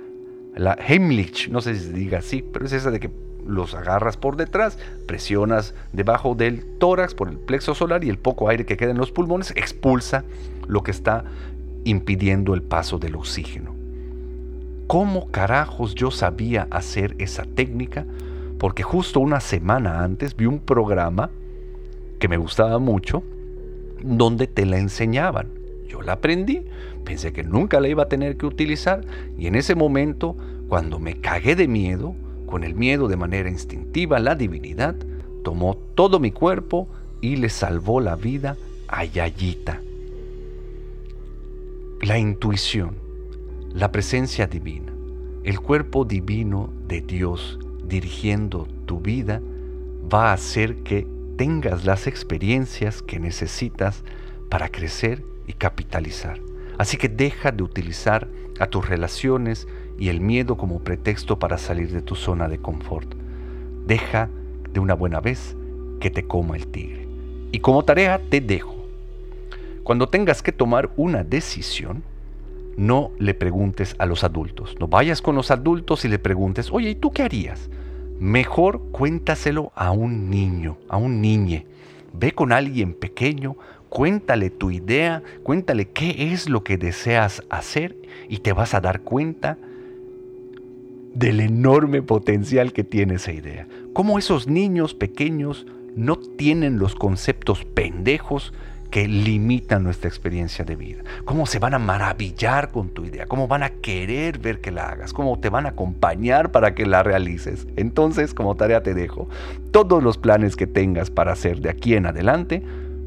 la 0.55 0.75
Heimlich, 0.75 1.49
no 1.49 1.61
sé 1.61 1.75
si 1.75 1.87
se 1.87 1.93
diga 1.93 2.19
así, 2.19 2.43
pero 2.43 2.67
es 2.67 2.73
esa 2.73 2.91
de 2.91 3.01
que 3.01 3.11
los 3.47 3.75
agarras 3.75 4.17
por 4.17 4.37
detrás, 4.37 4.79
presionas 5.07 5.75
debajo 5.93 6.35
del 6.35 6.65
tórax 6.79 7.15
por 7.15 7.29
el 7.29 7.39
plexo 7.39 7.75
solar 7.75 8.05
y 8.05 8.11
el 8.11 8.19
poco 8.19 8.49
aire 8.49 8.67
que 8.67 8.77
queda 8.77 8.91
en 8.91 8.99
los 8.99 9.11
pulmones 9.11 9.53
expulsa 9.57 10.25
lo 10.67 10.83
que 10.83 10.91
está 10.91 11.25
impidiendo 11.85 12.55
el 12.55 12.63
paso 12.63 12.99
del 12.99 13.17
oxígeno. 13.17 13.78
¿Cómo 14.89 15.31
carajos 15.31 15.95
yo 15.95 16.11
sabía 16.11 16.67
hacer 16.71 17.15
esa 17.19 17.45
técnica? 17.45 18.07
Porque 18.59 18.83
justo 18.83 19.21
una 19.21 19.39
semana 19.39 20.03
antes 20.03 20.35
vi 20.35 20.47
un 20.47 20.61
programa 20.61 21.29
que 22.19 22.27
me 22.27 22.39
gustaba 22.39 22.79
mucho 22.79 23.23
donde 24.03 24.47
te 24.47 24.65
la 24.65 24.79
enseñaban. 24.79 25.49
Yo 25.87 26.01
la 26.01 26.15
aprendí, 26.15 26.63
pensé 27.05 27.35
que 27.35 27.45
nunca 27.45 27.81
la 27.81 27.89
iba 27.89 28.05
a 28.05 28.09
tener 28.09 28.39
que 28.39 28.47
utilizar 28.47 29.05
y 29.37 29.47
en 29.47 29.57
ese 29.57 29.75
momento, 29.75 30.35
cuando 30.69 30.99
me 30.99 31.21
cagué 31.21 31.55
de 31.55 31.69
miedo, 31.69 32.15
con 32.47 32.65
el 32.65 32.75
miedo 32.75 33.09
de 33.09 33.17
manera 33.17 33.51
instintiva, 33.51 34.19
la 34.19 34.37
divinidad 34.37 34.97
tomó 35.45 35.77
todo 35.97 36.19
mi 36.19 36.31
cuerpo 36.31 36.89
y 37.21 37.37
le 37.37 37.51
salvó 37.51 38.01
la 38.01 38.17
vida 38.17 38.57
a 38.89 39.05
Yayita. 39.05 39.83
La 42.01 42.19
intuición, 42.19 43.08
la 43.79 43.93
presencia 43.93 44.49
divina, 44.49 44.93
el 45.45 45.61
cuerpo 45.61 46.05
divino 46.05 46.73
de 46.89 47.01
Dios 47.01 47.61
dirigiendo 47.85 48.67
tu 48.87 48.99
vida 48.99 49.41
va 50.13 50.31
a 50.31 50.33
hacer 50.33 50.83
que 50.83 51.07
tengas 51.37 51.85
las 51.85 52.09
experiencias 52.09 53.03
que 53.03 53.21
necesitas 53.21 54.03
para 54.51 54.69
crecer 54.69 55.23
y 55.47 55.53
capitalizar. 55.53 56.41
Así 56.77 56.97
que 56.97 57.09
deja 57.09 57.53
de 57.53 57.63
utilizar 57.63 58.27
a 58.59 58.67
tus 58.67 58.89
relaciones 58.89 59.69
y 59.97 60.09
el 60.09 60.21
miedo 60.21 60.57
como 60.57 60.81
pretexto 60.81 61.39
para 61.39 61.57
salir 61.57 61.93
de 61.93 62.03
tu 62.03 62.17
zona 62.17 62.49
de 62.49 62.59
confort. 62.59 63.15
Deja 63.87 64.29
de 64.73 64.81
una 64.81 64.95
buena 64.95 65.21
vez 65.21 65.55
que 66.01 66.11
te 66.11 66.27
coma 66.27 66.57
el 66.57 66.67
tigre. 66.67 67.07
Y 67.53 67.61
como 67.61 67.85
tarea 67.85 68.21
te 68.29 68.41
dejo. 68.41 68.75
Cuando 69.85 70.09
tengas 70.09 70.43
que 70.43 70.51
tomar 70.51 70.91
una 70.97 71.23
decisión, 71.23 72.03
no 72.79 73.11
le 73.19 73.35
preguntes 73.35 73.95
a 73.99 74.07
los 74.07 74.25
adultos. 74.25 74.77
No 74.81 74.89
vayas 74.89 75.21
con 75.21 75.35
los 75.35 75.51
adultos 75.51 76.07
y 76.07 76.09
le 76.09 76.19
preguntes, 76.19 76.71
oye, 76.73 76.91
¿y 76.91 76.95
tú 76.95 77.11
qué 77.11 77.25
harías? 77.25 77.69
Mejor 78.19 78.81
cuéntaselo 78.91 79.71
a 79.75 79.91
un 79.91 80.31
niño, 80.31 80.79
a 80.89 80.97
un 80.97 81.21
niñe. 81.21 81.67
Ve 82.15 82.33
con 82.33 82.53
alguien 82.53 82.95
pequeño 82.95 83.57
Cuéntale 83.89 84.51
tu 84.51 84.71
idea, 84.71 85.23
cuéntale 85.43 85.89
qué 85.89 86.33
es 86.33 86.49
lo 86.49 86.63
que 86.63 86.77
deseas 86.77 87.43
hacer 87.49 87.97
y 88.29 88.39
te 88.39 88.53
vas 88.53 88.75
a 88.75 88.81
dar 88.81 89.01
cuenta 89.01 89.57
del 91.15 91.41
enorme 91.41 92.03
potencial 92.03 92.73
que 92.73 92.85
tiene 92.85 93.15
esa 93.15 93.33
idea. 93.33 93.67
Cómo 93.95 94.19
esos 94.19 94.47
niños 94.47 94.95
pequeños 94.95 95.67
no 95.97 96.17
tienen 96.17 96.79
los 96.79 96.95
conceptos 96.95 97.65
pendejos 97.65 98.53
que 98.91 99.07
limitan 99.07 99.85
nuestra 99.85 100.09
experiencia 100.09 100.65
de 100.65 100.77
vida. 100.77 101.03
Cómo 101.25 101.47
se 101.47 101.59
van 101.59 101.75
a 101.75 101.79
maravillar 101.79 102.71
con 102.71 102.89
tu 102.89 103.05
idea, 103.05 103.27
cómo 103.27 103.49
van 103.49 103.63
a 103.63 103.71
querer 103.71 104.39
ver 104.39 104.61
que 104.61 104.71
la 104.71 104.89
hagas, 104.89 105.13
cómo 105.13 105.39
te 105.39 105.51
van 105.51 105.67
a 105.67 105.71
acompañar 105.71 106.53
para 106.53 106.75
que 106.75 106.87
la 106.87 107.03
realices. 107.03 107.67
Entonces, 107.77 108.35
como 108.35 108.57
tarea 108.57 108.83
te 108.83 108.95
dejo, 108.95 109.29
todos 109.71 110.03
los 110.03 110.19
planes 110.19 110.57
que 110.57 110.67
tengas 110.67 111.11
para 111.11 111.33
hacer 111.33 111.61
de 111.61 111.71
aquí 111.71 111.95
en 111.95 112.07
adelante, 112.07 112.63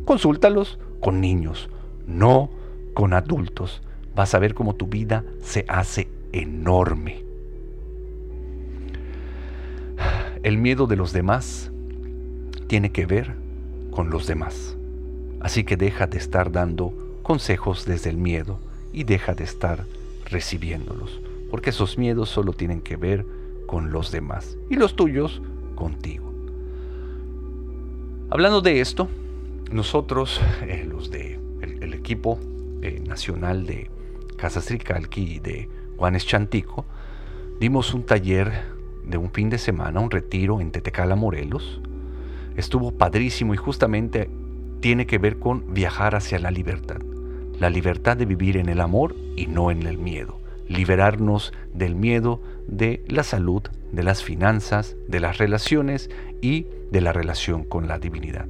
Consúltalos 0.06 0.80
con 1.00 1.22
niños, 1.22 1.70
no 2.08 2.50
con 2.94 3.14
adultos. 3.14 3.82
Vas 4.16 4.34
a 4.34 4.40
ver 4.40 4.54
cómo 4.54 4.76
tu 4.76 4.88
vida 4.88 5.24
se 5.42 5.64
hace 5.68 6.08
enorme. 6.32 7.24
El 10.44 10.58
miedo 10.58 10.88
de 10.88 10.96
los 10.96 11.14
demás 11.14 11.72
tiene 12.68 12.92
que 12.92 13.06
ver 13.06 13.36
con 13.92 14.10
los 14.10 14.28
demás. 14.28 14.76
Así 15.42 15.64
que 15.64 15.78
deja 15.78 16.08
de 16.08 16.18
estar 16.18 16.52
dando 16.52 16.94
consejos 17.24 17.86
desde 17.86 18.10
el 18.10 18.18
miedo 18.18 18.60
y 18.94 19.04
deja 19.04 19.34
de 19.34 19.44
estar 19.44 19.86
recibiéndolos, 20.26 21.20
porque 21.50 21.72
esos 21.72 21.98
miedos 21.98 22.30
solo 22.30 22.54
tienen 22.54 22.82
que 22.82 22.96
ver 22.96 23.26
con 23.66 23.92
los 23.92 24.12
demás 24.12 24.58
y 24.70 24.76
los 24.76 24.96
tuyos 24.96 25.42
contigo. 25.76 26.32
Hablando 28.30 28.62
de 28.62 28.82
esto, 28.82 29.10
nosotros, 29.72 30.40
eh, 30.62 30.88
los 30.90 31.12
de 31.12 31.40
el, 31.62 31.94
equipo 31.94 32.40
eh, 32.82 33.02
nacional 33.06 33.66
de 33.66 33.90
Casas 34.38 34.66
Tricalqui 34.66 35.36
y 35.36 35.40
de 35.40 35.70
Juanes 35.98 36.26
Chantico, 36.26 36.86
dimos 37.60 37.94
un 37.94 38.04
taller 38.04 38.52
de 39.06 39.18
un 39.18 39.32
fin 39.32 39.50
de 39.50 39.58
semana, 39.58 40.00
un 40.00 40.12
retiro 40.12 40.62
en 40.62 40.72
Tetecala, 40.72 41.16
Morelos. 41.16 41.82
Estuvo 42.56 42.92
padrísimo 42.92 43.54
y 43.54 43.58
justamente 43.58 44.30
tiene 44.82 45.06
que 45.06 45.20
ver 45.20 45.38
con 45.38 45.74
viajar 45.74 46.16
hacia 46.16 46.40
la 46.40 46.52
libertad. 46.52 46.98
La 47.60 47.70
libertad 47.70 48.18
de 48.18 48.26
vivir 48.26 48.58
en 48.58 48.68
el 48.68 48.82
amor 48.82 49.16
y 49.36 49.46
no 49.46 49.72
en 49.72 49.84
el 49.84 49.98
miedo. 49.98 50.40
Liberarnos 50.68 51.54
del 51.74 51.96
miedo 51.96 52.42
de 52.68 53.04
la 53.08 53.24
salud, 53.24 53.62
de 53.92 54.04
las 54.04 54.24
finanzas, 54.24 54.96
de 55.08 55.20
las 55.20 55.38
relaciones 55.38 56.10
y 56.42 56.66
de 56.92 57.02
la 57.02 57.14
relación 57.14 57.64
con 57.64 57.88
la 57.88 58.00
divinidad. 58.00 58.48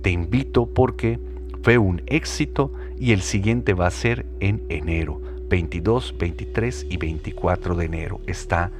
Te 0.00 0.10
invito 0.10 0.66
porque 0.66 1.18
fue 1.62 1.76
un 1.76 2.02
éxito 2.06 2.72
y 2.98 3.12
el 3.12 3.20
siguiente 3.20 3.74
va 3.74 3.86
a 3.86 3.90
ser 3.90 4.24
en 4.40 4.62
enero, 4.68 5.20
22, 5.48 6.14
23 6.18 6.86
y 6.88 6.96
24 6.96 7.74
de 7.74 7.84
enero. 7.84 8.20
Está 8.26 8.70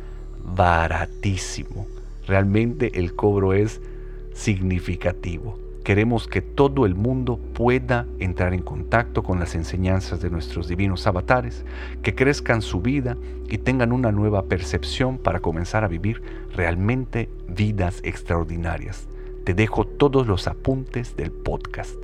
baratísimo. 0.44 1.86
Realmente 2.26 2.98
el 2.98 3.14
cobro 3.14 3.52
es 3.52 3.80
significativo. 4.32 5.65
Queremos 5.86 6.26
que 6.26 6.42
todo 6.42 6.84
el 6.84 6.96
mundo 6.96 7.38
pueda 7.54 8.06
entrar 8.18 8.52
en 8.52 8.62
contacto 8.62 9.22
con 9.22 9.38
las 9.38 9.54
enseñanzas 9.54 10.20
de 10.20 10.30
nuestros 10.30 10.66
divinos 10.66 11.06
avatares, 11.06 11.64
que 12.02 12.14
crezcan 12.14 12.60
su 12.60 12.80
vida 12.80 13.16
y 13.48 13.58
tengan 13.58 13.92
una 13.92 14.10
nueva 14.10 14.46
percepción 14.46 15.16
para 15.16 15.38
comenzar 15.38 15.84
a 15.84 15.88
vivir 15.88 16.20
realmente 16.56 17.30
vidas 17.48 18.00
extraordinarias 18.02 19.08
te 19.46 19.54
dejo 19.54 19.86
todos 19.86 20.26
los 20.26 20.48
apuntes 20.48 21.14
del 21.16 21.30
podcast. 21.30 21.94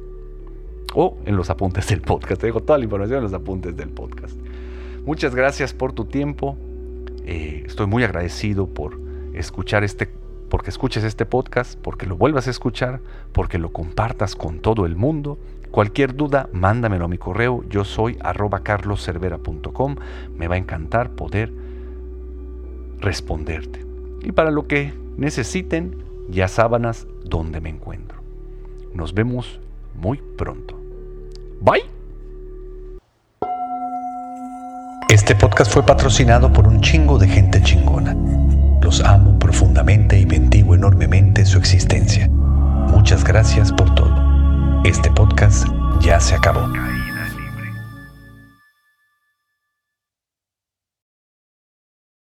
O 0.95 1.19
en 1.27 1.35
los 1.35 1.51
apuntes 1.51 1.89
del 1.89 2.01
podcast. 2.01 2.41
Te 2.41 2.47
dejo 2.47 2.61
toda 2.61 2.79
la 2.79 2.85
información 2.85 3.17
en 3.17 3.25
los 3.25 3.33
apuntes 3.33 3.77
del 3.77 3.89
podcast. 3.89 4.37
Muchas 5.05 5.35
gracias 5.35 5.75
por 5.75 5.93
tu 5.93 6.05
tiempo. 6.05 6.57
Eh, 7.27 7.65
estoy 7.67 7.89
muy 7.89 8.05
agradecido 8.05 8.69
por 8.69 8.97
escuchar 9.35 9.83
este, 9.83 10.09
porque 10.53 10.69
escuches 10.69 11.03
este 11.03 11.25
podcast, 11.25 11.79
porque 11.81 12.05
lo 12.05 12.19
vuelvas 12.19 12.47
a 12.47 12.51
escuchar, 12.51 13.01
porque 13.33 13.57
lo 13.57 13.73
compartas 13.73 14.37
con 14.37 14.59
todo 14.59 14.85
el 14.85 14.97
mundo. 14.97 15.39
Cualquier 15.71 16.15
duda, 16.15 16.51
mándamelo 16.53 17.07
a 17.07 17.09
mi 17.09 17.17
correo. 17.17 17.65
Yo 17.71 17.87
soy 17.87 18.19
arroba 18.21 18.63
carloscervera.com. 18.63 19.97
Me 20.37 20.49
va 20.49 20.57
a 20.57 20.59
encantar 20.59 21.13
poder 21.13 21.51
responderte. 23.01 23.83
Y 24.21 24.33
para 24.33 24.51
lo 24.51 24.67
que 24.67 24.93
necesiten, 25.17 26.05
ya 26.29 26.49
sábanas 26.49 27.07
donde 27.25 27.63
me 27.63 27.71
encuentro. 27.71 28.23
Nos 28.93 29.15
vemos 29.15 29.59
muy 29.95 30.19
pronto. 30.37 30.79
Bye. 31.63 31.85
Este 35.09 35.35
podcast 35.35 35.73
fue 35.73 35.83
patrocinado 35.83 36.53
por 36.53 36.69
un 36.69 36.83
chingo 36.83 37.17
de 37.17 37.27
gente 37.27 37.63
chingona. 37.63 38.15
Los 38.83 39.01
amo 39.01 39.39
profundamente 39.39 40.19
y 40.19 40.25
bendigo 40.25 40.75
enormemente 40.75 41.45
su 41.45 41.57
existencia. 41.57 42.29
Muchas 42.29 43.23
gracias 43.23 43.73
por 43.73 43.95
todo. 43.95 44.83
Este 44.85 45.09
podcast 45.13 45.69
ya 46.01 46.19
se 46.19 46.35
acabó. 46.35 46.69